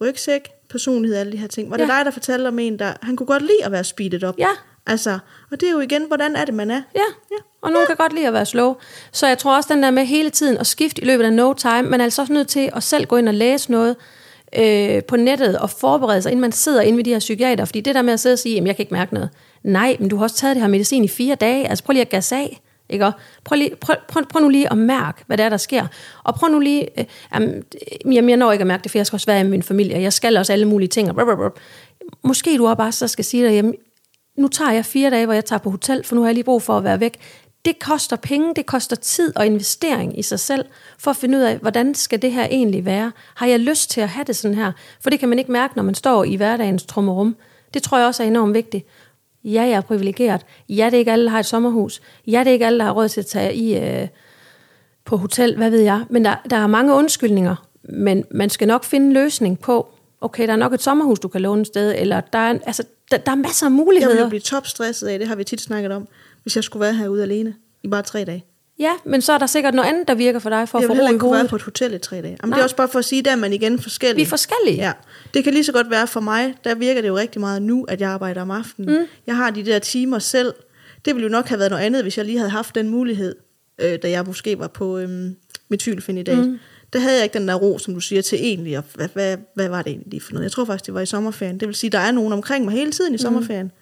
[0.00, 1.70] rygsæk, personlighed, alle de her ting.
[1.70, 1.96] Var det Ja.
[1.96, 4.38] dig, der fortalte om en, der han kunne godt lide at være speedet op?
[4.38, 4.48] Ja.
[4.86, 5.18] Altså,
[5.50, 6.82] og det er jo igen, hvordan er det, man er?
[6.94, 7.36] Ja, ja.
[7.62, 8.74] Og nogen kan godt lide at være slow.
[9.12, 11.52] Så jeg tror også, den der med hele tiden at skifte i løbet af no
[11.52, 13.96] time, man er altså også nødt til at selv gå ind og læse noget
[14.58, 17.64] øh, på nettet og forberede sig, inden man sidder inde ved de her psykiater.
[17.64, 19.30] Fordi det der med at sidde og sige, at jeg kan ikke mærke noget.
[19.62, 21.68] Nej, men du har også taget det her medicin i fire dage.
[21.68, 22.60] Altså prøv lige at gas af.
[22.88, 23.12] Ikke?
[23.44, 25.86] Prøv, lige, prøv, prøv, prøv nu lige at mærke, hvad det er, der sker.
[26.24, 27.00] Og prøv nu lige...
[27.00, 27.04] Øh,
[27.34, 27.64] jamen,
[28.12, 30.00] jamen, jeg når ikke at mærke det, for jeg skal også være i min familie,
[30.00, 31.08] jeg skal også alle mulige ting.
[31.08, 31.58] Og brr, brr, brr.
[32.24, 33.72] Måske du også bare så skal sige derhjemme,
[34.36, 36.44] nu tager jeg fire dage, hvor jeg tager på hotel, for nu har jeg lige
[36.44, 37.18] brug for at være væk.
[37.64, 40.64] Det koster penge, det koster tid og investering i sig selv,
[40.98, 43.12] for at finde ud af, hvordan skal det her egentlig være?
[43.34, 44.72] Har jeg lyst til at have det sådan her?
[45.00, 47.36] For det kan man ikke mærke, når man står i hverdagens trummerum.
[47.74, 48.86] Det tror jeg også er enormt vigtigt.
[49.44, 50.40] Ja, jeg er privilegeret.
[50.68, 52.00] Ja, det er ikke alle, der har et sommerhus.
[52.26, 54.08] Ja, det er ikke alle, der har råd til at tage i øh,
[55.04, 56.04] på hotel, hvad ved jeg.
[56.10, 59.88] Men der, der er mange undskyldninger, men man skal nok finde en løsning på,
[60.20, 62.82] okay, der er nok et sommerhus, du kan låne et sted, eller der er, altså,
[63.10, 64.08] der, der er masser af Jeg muligheder.
[64.12, 66.08] ville jo blive topstresset af, det har vi tit snakket om,
[66.42, 68.44] hvis jeg skulle være herude alene i bare tre dage.
[68.78, 70.88] Ja, men så er der sikkert noget andet, der virker for dig for at Jeg
[70.88, 71.50] få vil heller ro i ikke kunne være hovedet.
[71.50, 72.24] på et hotel i tre dage.
[72.26, 72.56] Jamen, Nej.
[72.56, 74.16] det er også bare for at sige, der er man igen forskellig.
[74.16, 74.76] Vi er forskellige.
[74.76, 74.92] Ja,
[75.34, 77.84] det kan lige så godt være for mig, der virker det jo rigtig meget nu,
[77.88, 78.98] at jeg arbejder om aftenen.
[78.98, 79.06] Mm.
[79.26, 80.54] Jeg har de der timer selv.
[81.04, 83.34] Det ville jo nok have været noget andet, hvis jeg lige havde haft den mulighed,
[83.80, 85.36] øh, da jeg måske var på øhm,
[85.68, 86.38] metylfenidat.
[86.38, 86.58] Mm.
[86.92, 89.36] Der havde jeg ikke den der ro, som du siger, til egentlig, og hvad, hvad,
[89.54, 90.44] hvad var det egentlig for noget?
[90.44, 91.60] Jeg tror faktisk, det var i sommerferien.
[91.60, 93.72] Det vil sige, der er nogen omkring mig hele tiden i sommerferien.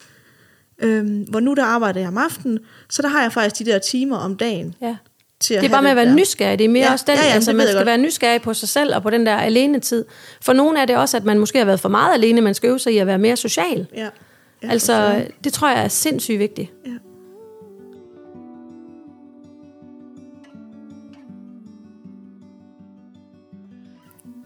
[0.83, 2.59] Øhm, hvor nu der arbejder jeg om aftenen,
[2.91, 4.97] så der har jeg faktisk de der timer om dagen, Ja.
[5.41, 6.15] til at Det er bare med at være der.
[6.15, 6.59] nysgerrig.
[6.59, 7.87] Det er mere Ja, også den, ja, ja, altså det man skal godt.
[7.87, 10.05] være nysgerrig på sig selv og på den der alenetid.
[10.43, 12.69] For nogle er det også, at man måske har været for meget alene, man skal
[12.69, 13.87] øve sig i at være mere social.
[13.97, 14.09] Ja.
[14.63, 16.71] ja altså, det tror jeg er sindssygt vigtigt.
[16.87, 16.91] Ja.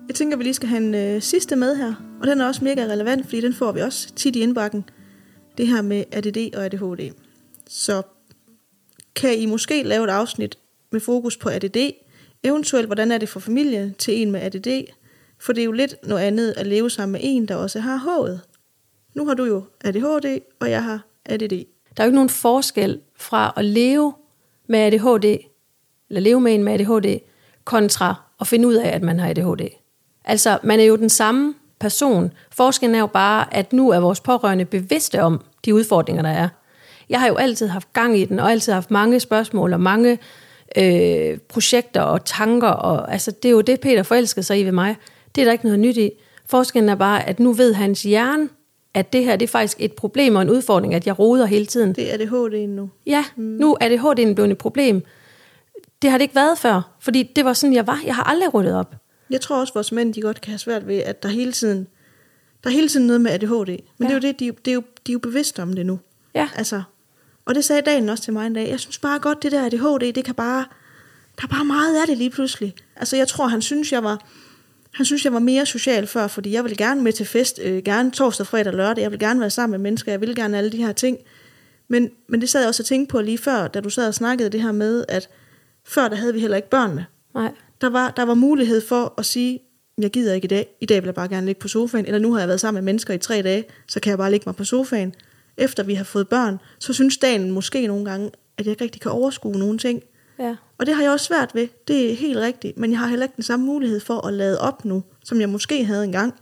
[0.09, 2.65] Jeg tænker, vi lige skal have en øh, sidste med her, og den er også
[2.65, 4.85] mega relevant, fordi den får vi også tit i indbakken.
[5.59, 7.13] Det her med ADD og ADHD.
[7.69, 8.03] Så
[9.15, 10.59] kan I måske lave et afsnit
[10.93, 11.93] med fokus på ADD,
[12.43, 14.93] eventuelt hvordan er det for familie til en med ADD,
[15.39, 17.99] for det er jo lidt noget andet at leve sammen med en, der også har
[17.99, 18.39] H'et.
[19.15, 21.65] Nu har du jo ADHD, og jeg har ADD.
[21.97, 24.15] Der er jo ikke nogen forskel fra at leve
[24.67, 25.39] med ADHD,
[26.09, 27.21] eller leve med en med ADHD,
[27.65, 29.69] kontra at finde ud af, at man har ADHD.
[30.25, 31.55] Altså, man er jo den samme
[31.85, 32.33] person.
[32.51, 36.49] Forskellen er jo bare, at nu er vores pårørende bevidste om de udfordringer, der er.
[37.09, 40.19] Jeg har jo altid haft gang i den, og altid haft mange spørgsmål og mange
[40.79, 42.69] øh, projekter og tanker.
[42.69, 44.97] Og, altså, det er jo det, Peter forelskede sig i ved mig.
[45.35, 46.11] Det er der ikke noget nyt i.
[46.47, 48.49] Forskellen er bare, at nu ved hans hjerne,
[48.95, 51.67] at det her det er faktisk et problem og en udfordring, at jeg roder hele
[51.67, 51.93] tiden.
[51.93, 52.91] Det er ADHD nu.
[53.07, 55.03] Ja, nu er det HD'en blevet et problem.
[56.03, 58.01] Det har det ikke været før, fordi det var sådan, jeg var.
[58.07, 58.95] Jeg har aldrig ryddet op.
[59.35, 61.53] Jeg tror også, at vores mænd de godt kan have svært ved, at der hele
[61.53, 61.87] tiden,
[62.65, 63.69] der er hele tiden noget med ADHD.
[63.69, 64.05] Men ja.
[64.05, 66.01] det er jo det, de, det er jo, de er jo bevidste om det nu.
[66.35, 66.49] Ja.
[66.57, 66.83] Altså,
[67.45, 68.69] og det sagde dagen også til mig en dag.
[68.71, 70.65] Jeg synes bare godt, det der ADHD, det kan bare...
[71.37, 72.75] Der er bare meget af det lige pludselig.
[72.97, 74.27] Altså, jeg tror, han synes, jeg var...
[74.93, 77.83] Han synes, jeg var mere social før, fordi jeg ville gerne med til fest, øh,
[77.83, 79.03] gerne torsdag, fredag og lørdag.
[79.03, 81.19] Jeg ville gerne være sammen med mennesker, jeg ville gerne alle de her ting.
[81.89, 84.15] Men, men det sad jeg også og tænkte på lige før, da du sad og
[84.15, 85.29] snakkede det her med, at
[85.85, 87.07] før der havde vi heller ikke børnene.
[87.35, 87.53] Nej.
[87.81, 89.61] Der var, der var mulighed for at sige,
[89.99, 90.77] jeg gider ikke i dag.
[90.81, 92.07] I dag vil jeg bare gerne ligge på sofaen.
[92.07, 94.31] Eller nu har jeg været sammen med mennesker i tre dage, så kan jeg bare
[94.31, 95.15] ligge mig på sofaen.
[95.57, 99.03] Efter vi har fået børn, så synes dagen måske nogle gange, at jeg ikke rigtig
[99.03, 100.03] kan overskue nogle ting.
[100.39, 100.57] Ja.
[100.79, 101.69] Og det har jeg også svært ved.
[101.89, 102.79] Det er helt rigtigt.
[102.79, 105.49] Men jeg har heller ikke den samme mulighed for at lade op nu, som jeg
[105.49, 106.35] måske havde engang.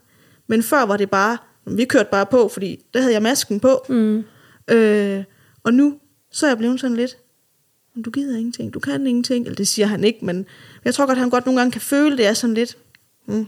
[0.46, 3.84] Men før var det bare, vi kørte bare på, fordi der havde jeg masken på.
[3.88, 4.24] Mm.
[4.70, 5.24] Øh,
[5.64, 5.94] og nu,
[6.30, 7.16] så er jeg blevet sådan lidt,
[7.94, 9.44] "Men du gider ingenting, du kan ingenting.
[9.44, 10.46] Eller det siger han ikke, men
[10.84, 12.76] jeg tror godt, han godt nogle gange kan føle, det er sådan lidt,
[13.26, 13.46] hmm,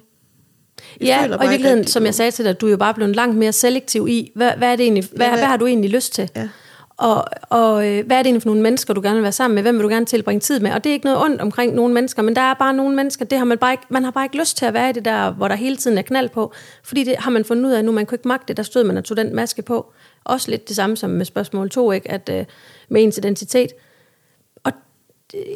[1.01, 2.95] Jeg Ja, og i virkeligheden, rigtig som jeg sagde til dig, du er jo bare
[2.95, 5.67] blevet langt mere selektiv i, hvad, hvad, er det egentlig, hvad, hvad- hvad har du
[5.67, 6.31] egentlig lyst til?
[6.37, 6.49] Ja.
[6.97, 9.55] Og, og øh, hvad er det egentlig for nogle mennesker, du gerne vil være sammen
[9.55, 9.63] med?
[9.63, 10.71] Hvem vil du gerne tilbringe tid med?
[10.73, 13.25] Og det er ikke noget ondt omkring nogle mennesker, men der er bare nogle mennesker,
[13.25, 15.05] det har man bare ikke, man har bare ikke lyst til at være i det
[15.05, 16.53] der, hvor der hele tiden er knald på.
[16.85, 18.85] Fordi det har man fundet ud af nu, man kunne ikke magte det, der stod
[18.85, 19.93] man og tog den maske på.
[20.25, 22.11] Også lidt det samme som med spørgsmål 2, ikke?
[22.11, 22.45] At, øh,
[22.89, 23.69] med ens identitet.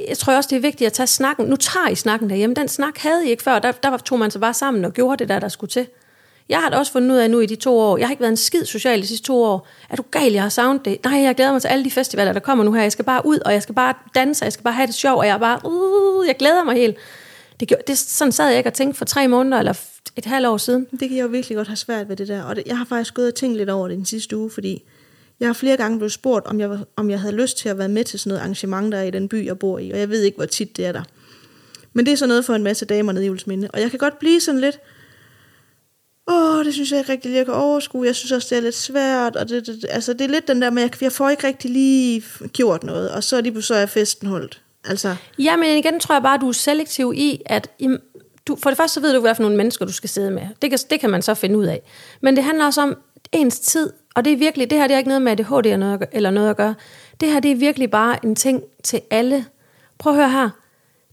[0.08, 1.46] Jeg tror også, det er vigtigt at tage snakken.
[1.46, 2.54] Nu tager I snakken derhjemme.
[2.54, 3.58] Den snak havde I ikke før.
[3.58, 5.86] Der, der tog man sig bare sammen og gjorde det der, der skulle til.
[6.48, 8.20] Jeg har da også fundet ud af nu i de to år, jeg har ikke
[8.20, 9.66] været en skid social de sidste to år.
[9.90, 11.04] Er du gal, jeg har savnet det?
[11.04, 12.82] Nej, jeg glæder mig til alle de festivaler, der kommer nu her.
[12.82, 14.94] Jeg skal bare ud, og jeg skal bare danse, og jeg skal bare have det
[14.94, 16.96] sjov, og jeg er bare, uh, jeg glæder mig helt.
[17.60, 20.24] Det, gjorde, det, sådan sad jeg ikke og tænkte for tre måneder, eller f- et
[20.24, 20.86] halvt år siden.
[21.00, 22.42] Det kan jeg jo virkelig godt have svært ved det der.
[22.42, 24.82] Og det, jeg har faktisk gået og tænkt lidt over det den sidste uge, fordi
[25.40, 27.88] jeg har flere gange blevet spurgt, om jeg, om jeg havde lyst til at være
[27.88, 29.90] med til sådan noget arrangement, der er i den by, jeg bor i.
[29.90, 31.02] Og jeg ved ikke, hvor tit det er der.
[31.92, 33.68] Men det er sådan noget for en masse damer nede i Ulsminde.
[33.72, 34.78] Og jeg kan godt blive sådan lidt,
[36.30, 38.06] åh, det synes jeg ikke rigtig lige, jeg kan overskue.
[38.06, 39.36] Jeg synes også, det er lidt svært.
[39.36, 41.70] Og det, det, altså, det er lidt den der med, jeg, jeg får ikke rigtig
[41.70, 42.22] lige
[42.52, 43.10] gjort noget.
[43.10, 44.62] Og så lige pludselig så er festen holdt.
[44.84, 47.70] Altså, Ja, men igen tror jeg bare, at du er selektiv i, at
[48.46, 50.42] du, for det første så ved du, hvad for nogle mennesker, du skal sidde med.
[50.62, 51.82] Det kan, det kan man så finde ud af.
[52.20, 52.96] Men det handler også om
[53.32, 55.66] ens tid, og det er virkelig, det her det er ikke noget med ADHD
[56.12, 56.74] eller noget, at gøre-.
[57.20, 59.44] Det her det er virkelig bare en ting til alle.
[59.98, 60.50] Prøv at høre her.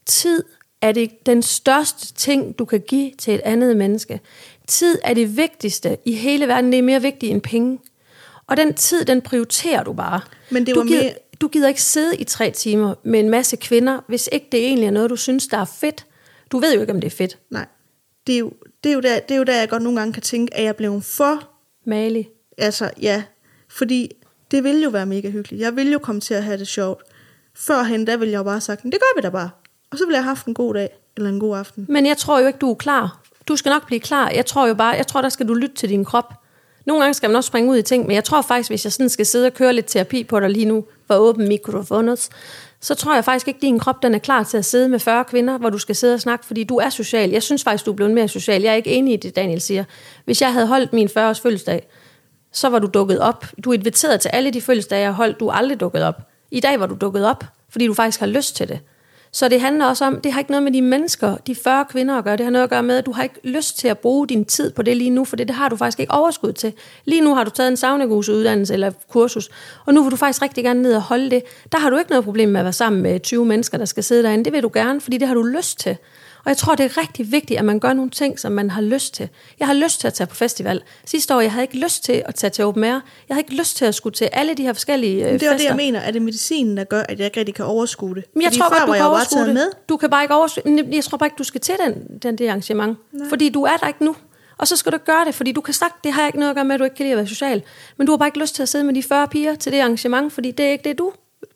[0.05, 0.43] Tid
[0.81, 4.19] er det den største ting, du kan give til et andet menneske.
[4.67, 6.71] Tid er det vigtigste i hele verden.
[6.71, 7.79] Det er mere vigtigt end penge.
[8.47, 10.21] Og den tid, den prioriterer du bare.
[10.49, 13.29] Men det du var gider, mere- du gider ikke sidde i tre timer med en
[13.29, 16.05] masse kvinder, hvis ikke det egentlig er noget, du synes, der er fedt.
[16.51, 17.37] Du ved jo ikke, om det er fedt.
[17.51, 17.65] nej.
[18.27, 18.51] Det er, jo,
[18.83, 20.63] det, er jo der, det er jo der, jeg godt nogle gange kan tænke, at
[20.63, 21.49] jeg blev for
[21.85, 22.27] Mali.
[22.57, 23.23] Altså, ja.
[23.69, 24.11] Fordi
[24.51, 25.61] det ville jo være mega hyggeligt.
[25.61, 27.03] Jeg ville jo komme til at have det sjovt.
[27.55, 29.49] Førhen, der ville jeg jo bare have sagt, det gør vi da bare.
[29.91, 31.85] Og så ville jeg have haft en god dag, eller en god aften.
[31.89, 33.21] Men jeg tror jo ikke, du er klar.
[33.47, 34.29] Du skal nok blive klar.
[34.29, 36.33] Jeg tror jo bare, jeg tror, der skal du lytte til din krop.
[36.85, 38.93] Nogle gange skal man også springe ud i ting, men jeg tror faktisk, hvis jeg
[38.93, 42.29] sådan skal sidde og køre lidt terapi på dig lige nu, for åben mikrofonet,
[42.85, 44.99] så tror jeg faktisk ikke, at din krop den er klar til at sidde med
[44.99, 47.29] 40 kvinder, hvor du skal sidde og snakke, fordi du er social.
[47.29, 48.61] Jeg synes faktisk, du er blevet mere social.
[48.61, 49.83] Jeg er ikke enig i det, Daniel siger.
[50.25, 51.87] Hvis jeg havde holdt min 40-års fødselsdag,
[52.51, 53.45] så var du dukket op.
[53.63, 55.39] Du er inviteret til alle de fødselsdage, jeg har holdt.
[55.39, 56.21] Du er aldrig dukket op.
[56.51, 58.79] I dag var du dukket op, fordi du faktisk har lyst til det.
[59.31, 62.15] Så det handler også om, det har ikke noget med de mennesker, de 40 kvinder
[62.15, 62.37] at gøre.
[62.37, 64.45] Det har noget at gøre med, at du har ikke lyst til at bruge din
[64.45, 66.73] tid på det lige nu, for det, det har du faktisk ikke overskud til.
[67.05, 69.49] Lige nu har du taget en saunagusuddannelse eller kursus,
[69.85, 71.43] og nu vil du faktisk rigtig gerne ned og holde det.
[71.71, 74.03] Der har du ikke noget problem med at være sammen med 20 mennesker, der skal
[74.03, 74.45] sidde derinde.
[74.45, 75.97] Det vil du gerne, fordi det har du lyst til.
[76.45, 78.81] Og jeg tror, det er rigtig vigtigt, at man gør nogle ting, som man har
[78.81, 79.29] lyst til.
[79.59, 80.81] Jeg har lyst til at tage på festival.
[81.05, 82.91] Sidste år, jeg havde ikke lyst til at tage til Open Air.
[82.91, 85.57] Jeg havde ikke lyst til at skulle til alle de her forskellige øh, det var
[85.57, 85.99] det, jeg mener.
[85.99, 88.23] Er det medicinen, der gør, at jeg ikke rigtig kan overskue det?
[88.33, 89.53] Men jeg Fordi tror godt, du kan jeg overskue det.
[89.53, 89.67] med.
[89.89, 92.47] Du kan bare ikke overskue Jeg tror bare ikke, du skal til den, den det
[92.47, 92.97] arrangement.
[93.11, 93.29] Nej.
[93.29, 94.15] Fordi du er der ikke nu.
[94.57, 96.55] Og så skal du gøre det, fordi du kan sagt, det har ikke noget at
[96.55, 97.63] gøre med, at du ikke kan lide at være social.
[97.97, 99.79] Men du har bare ikke lyst til at sidde med de 40 piger til det
[99.79, 101.11] arrangement, fordi det er ikke det, du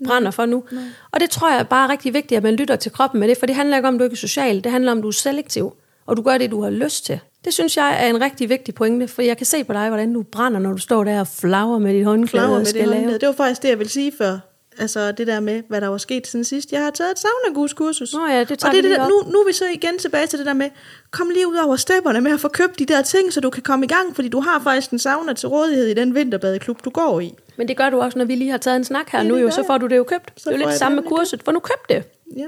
[0.05, 0.63] brænder for nu.
[0.71, 0.83] Nej.
[1.11, 3.37] Og det tror jeg er bare rigtig vigtigt, at man lytter til kroppen med det,
[3.37, 4.63] for det handler ikke om, at du ikke er social.
[4.63, 5.73] Det handler om, at du er selektiv,
[6.05, 7.19] og du gør det, du har lyst til.
[7.45, 10.13] Det synes jeg er en rigtig vigtig pointe, for jeg kan se på dig, hvordan
[10.13, 12.93] du brænder, når du står der og flager med dit håndklæde Flower og med lave.
[12.93, 13.19] håndled.
[13.19, 14.39] Det var faktisk det, jeg ville sige før.
[14.79, 16.71] Altså det der med, hvad der var sket siden sidst.
[16.71, 18.13] Jeg har taget et saunagus-kursus.
[18.13, 19.97] Nå ja, det tager og det, er det der, nu, nu er vi så igen
[19.97, 20.69] tilbage til det der med,
[21.11, 23.63] kom lige ud over stepperne med at få købt de der ting, så du kan
[23.63, 26.89] komme i gang, fordi du har faktisk en sauna til rådighed i den vinterbadeklub, du
[26.89, 27.33] går i.
[27.59, 29.35] Men det gør du også, når vi lige har taget en snak her Ja, nu,
[29.35, 29.65] det jo, så jeg.
[29.67, 30.33] får du det jo købt.
[30.37, 32.03] Så det er jo lidt jeg samme det med kurset, for nu køb det.
[32.37, 32.47] Ja,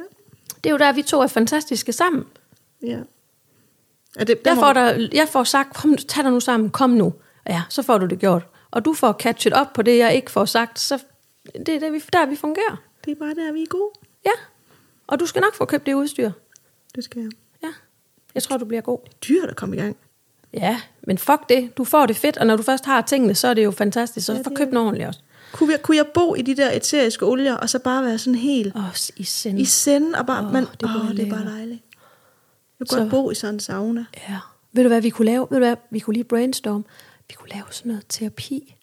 [0.64, 2.26] Det er jo der, vi to er fantastiske sammen.
[2.84, 3.00] ja.
[4.16, 6.90] Er det, Jeg må- får, der, jeg får sagt, kom, tag dig nu sammen, kom
[6.90, 7.14] nu.
[7.50, 8.48] Ja, så får du det gjort.
[8.72, 11.00] Og du får catchet op på det, jeg ikke får sagt, så
[11.66, 12.82] det er det, vi, der, vi fungerer.
[13.06, 13.90] Det er bare der, vi er gode.
[14.26, 14.32] Ja.
[15.08, 16.32] Og du skal nok få købt det udstyr.
[16.96, 17.32] Det skal jeg.
[17.64, 17.68] Ja.
[18.36, 19.00] Jeg tror, du bliver god.
[19.28, 19.98] Dyrt at komme i gang.
[20.54, 21.78] Ja, men fuck det.
[21.78, 24.26] Du får det fedt, og når du først har tingene, så er det jo fantastisk.
[24.26, 25.20] Så Ja, ja, få det er købt den ordentligt også.
[25.52, 28.36] Kunne jeg, kunne jeg bo i de der eteriske olier, og så bare være sådan
[28.40, 28.82] helt Åh,
[29.16, 29.60] i sind.
[29.60, 31.82] i send, og bare, Åh, man, det være det er bare dejligt.
[32.80, 34.06] Jeg Så- kunne godt bo i sådan en sauna.
[34.30, 34.38] Ja.
[34.74, 35.48] Ved du hvad, vi kunne lave?
[35.50, 36.86] Ved du hvad, vi kunne lige brainstorm.
[37.30, 38.76] Vi kunne lave sådan noget terapi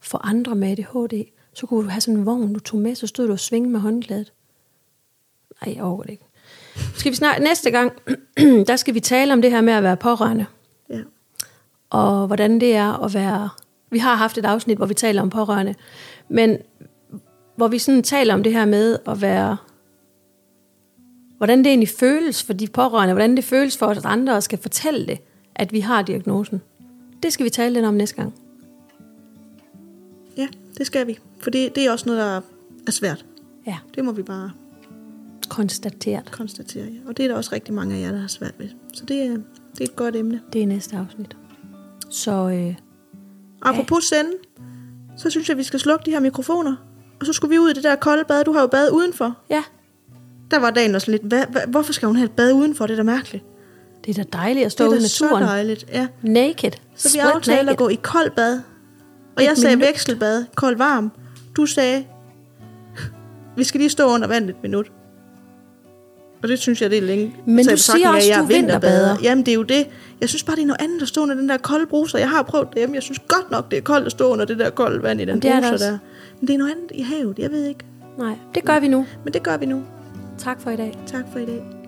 [0.00, 1.24] for andre med ADHD.
[1.54, 3.70] Så kunne du have sådan en vogn, du tog med, så stod du og svinge
[3.70, 4.32] med håndklædet.
[5.66, 6.24] Nej, jeg overgår det ikke.
[6.96, 7.92] Skal vi snart, næste gang,
[8.68, 10.46] der skal vi tale om det her med at være pårørende.
[11.90, 13.48] Og hvordan det er at være...
[13.90, 15.74] Vi har haft et afsnit, hvor vi taler om pårørende.
[16.28, 16.58] Men
[17.56, 19.56] hvor vi sådan taler om det her med at være...
[21.36, 23.14] Hvordan det egentlig føles for de pårørende.
[23.14, 25.18] Hvordan det føles for os andre at skal fortælle det,
[25.54, 26.60] at vi har diagnosen.
[27.22, 28.34] Det skal vi tale lidt om næste gang.
[30.36, 31.18] ja, det skal vi.
[31.38, 32.40] For det, det er også noget, der
[32.86, 33.24] er svært.
[33.66, 34.50] Ja, Det må vi bare
[35.48, 36.30] konstateret.
[36.30, 36.84] konstatere.
[36.84, 37.08] Ja.
[37.08, 38.68] Og det er der også rigtig mange af jer, der har svært ved.
[38.92, 39.30] Så det er,
[39.72, 40.40] det er et godt emne.
[40.52, 41.36] Det er næste afsnit.
[42.10, 42.74] Så øh,
[43.62, 44.30] Apropos sende,
[45.16, 46.76] så synes jeg, vi skal slukke de her mikrofoner.
[47.20, 48.44] Og så skulle vi ud i det der kolde bad.
[48.44, 49.36] Du har jo bad udenfor.
[49.50, 49.62] ja,
[50.50, 52.86] Der var dagen også lidt, hvad, hvad, hvorfor skal hun have et bad udenfor?
[52.86, 53.44] Det er da mærkeligt.
[54.04, 55.42] det er da dejligt at stå det er ude i da så naturen.
[55.44, 55.84] dejligt.
[55.92, 56.06] Ja.
[56.22, 56.70] Naked.
[56.96, 57.68] Så vi aftalte naked.
[57.70, 58.60] at gå i koldt bad.
[59.36, 59.88] Og Et jeg sagde minut.
[59.88, 61.12] vekselbad, kold varm.
[61.56, 62.04] Du sagde,
[63.56, 64.92] vi skal lige stå under vandet et minut.
[66.42, 67.36] Og det synes jeg, det er længe.
[67.46, 69.16] Men Så du siger af, at også, jeg du er er vinterbader.
[69.22, 69.86] Jamen, det er jo det.
[70.20, 72.18] Jeg synes bare, det er noget andet at stå under den der kolde bruser.
[72.18, 72.94] Jeg har prøvet det hjemme.
[72.94, 75.24] Jeg synes godt nok, det er koldt at stå under det der kolde vand i
[75.24, 75.84] den er bruser også.
[75.84, 75.98] der.
[76.40, 77.38] Men det er noget andet i havet.
[77.38, 77.80] Jeg ved ikke.
[78.18, 79.06] Nej, det gør vi nu.
[79.24, 79.82] Men det gør vi nu.
[80.38, 80.98] Tak for i dag.
[81.06, 81.79] Tak for i dag.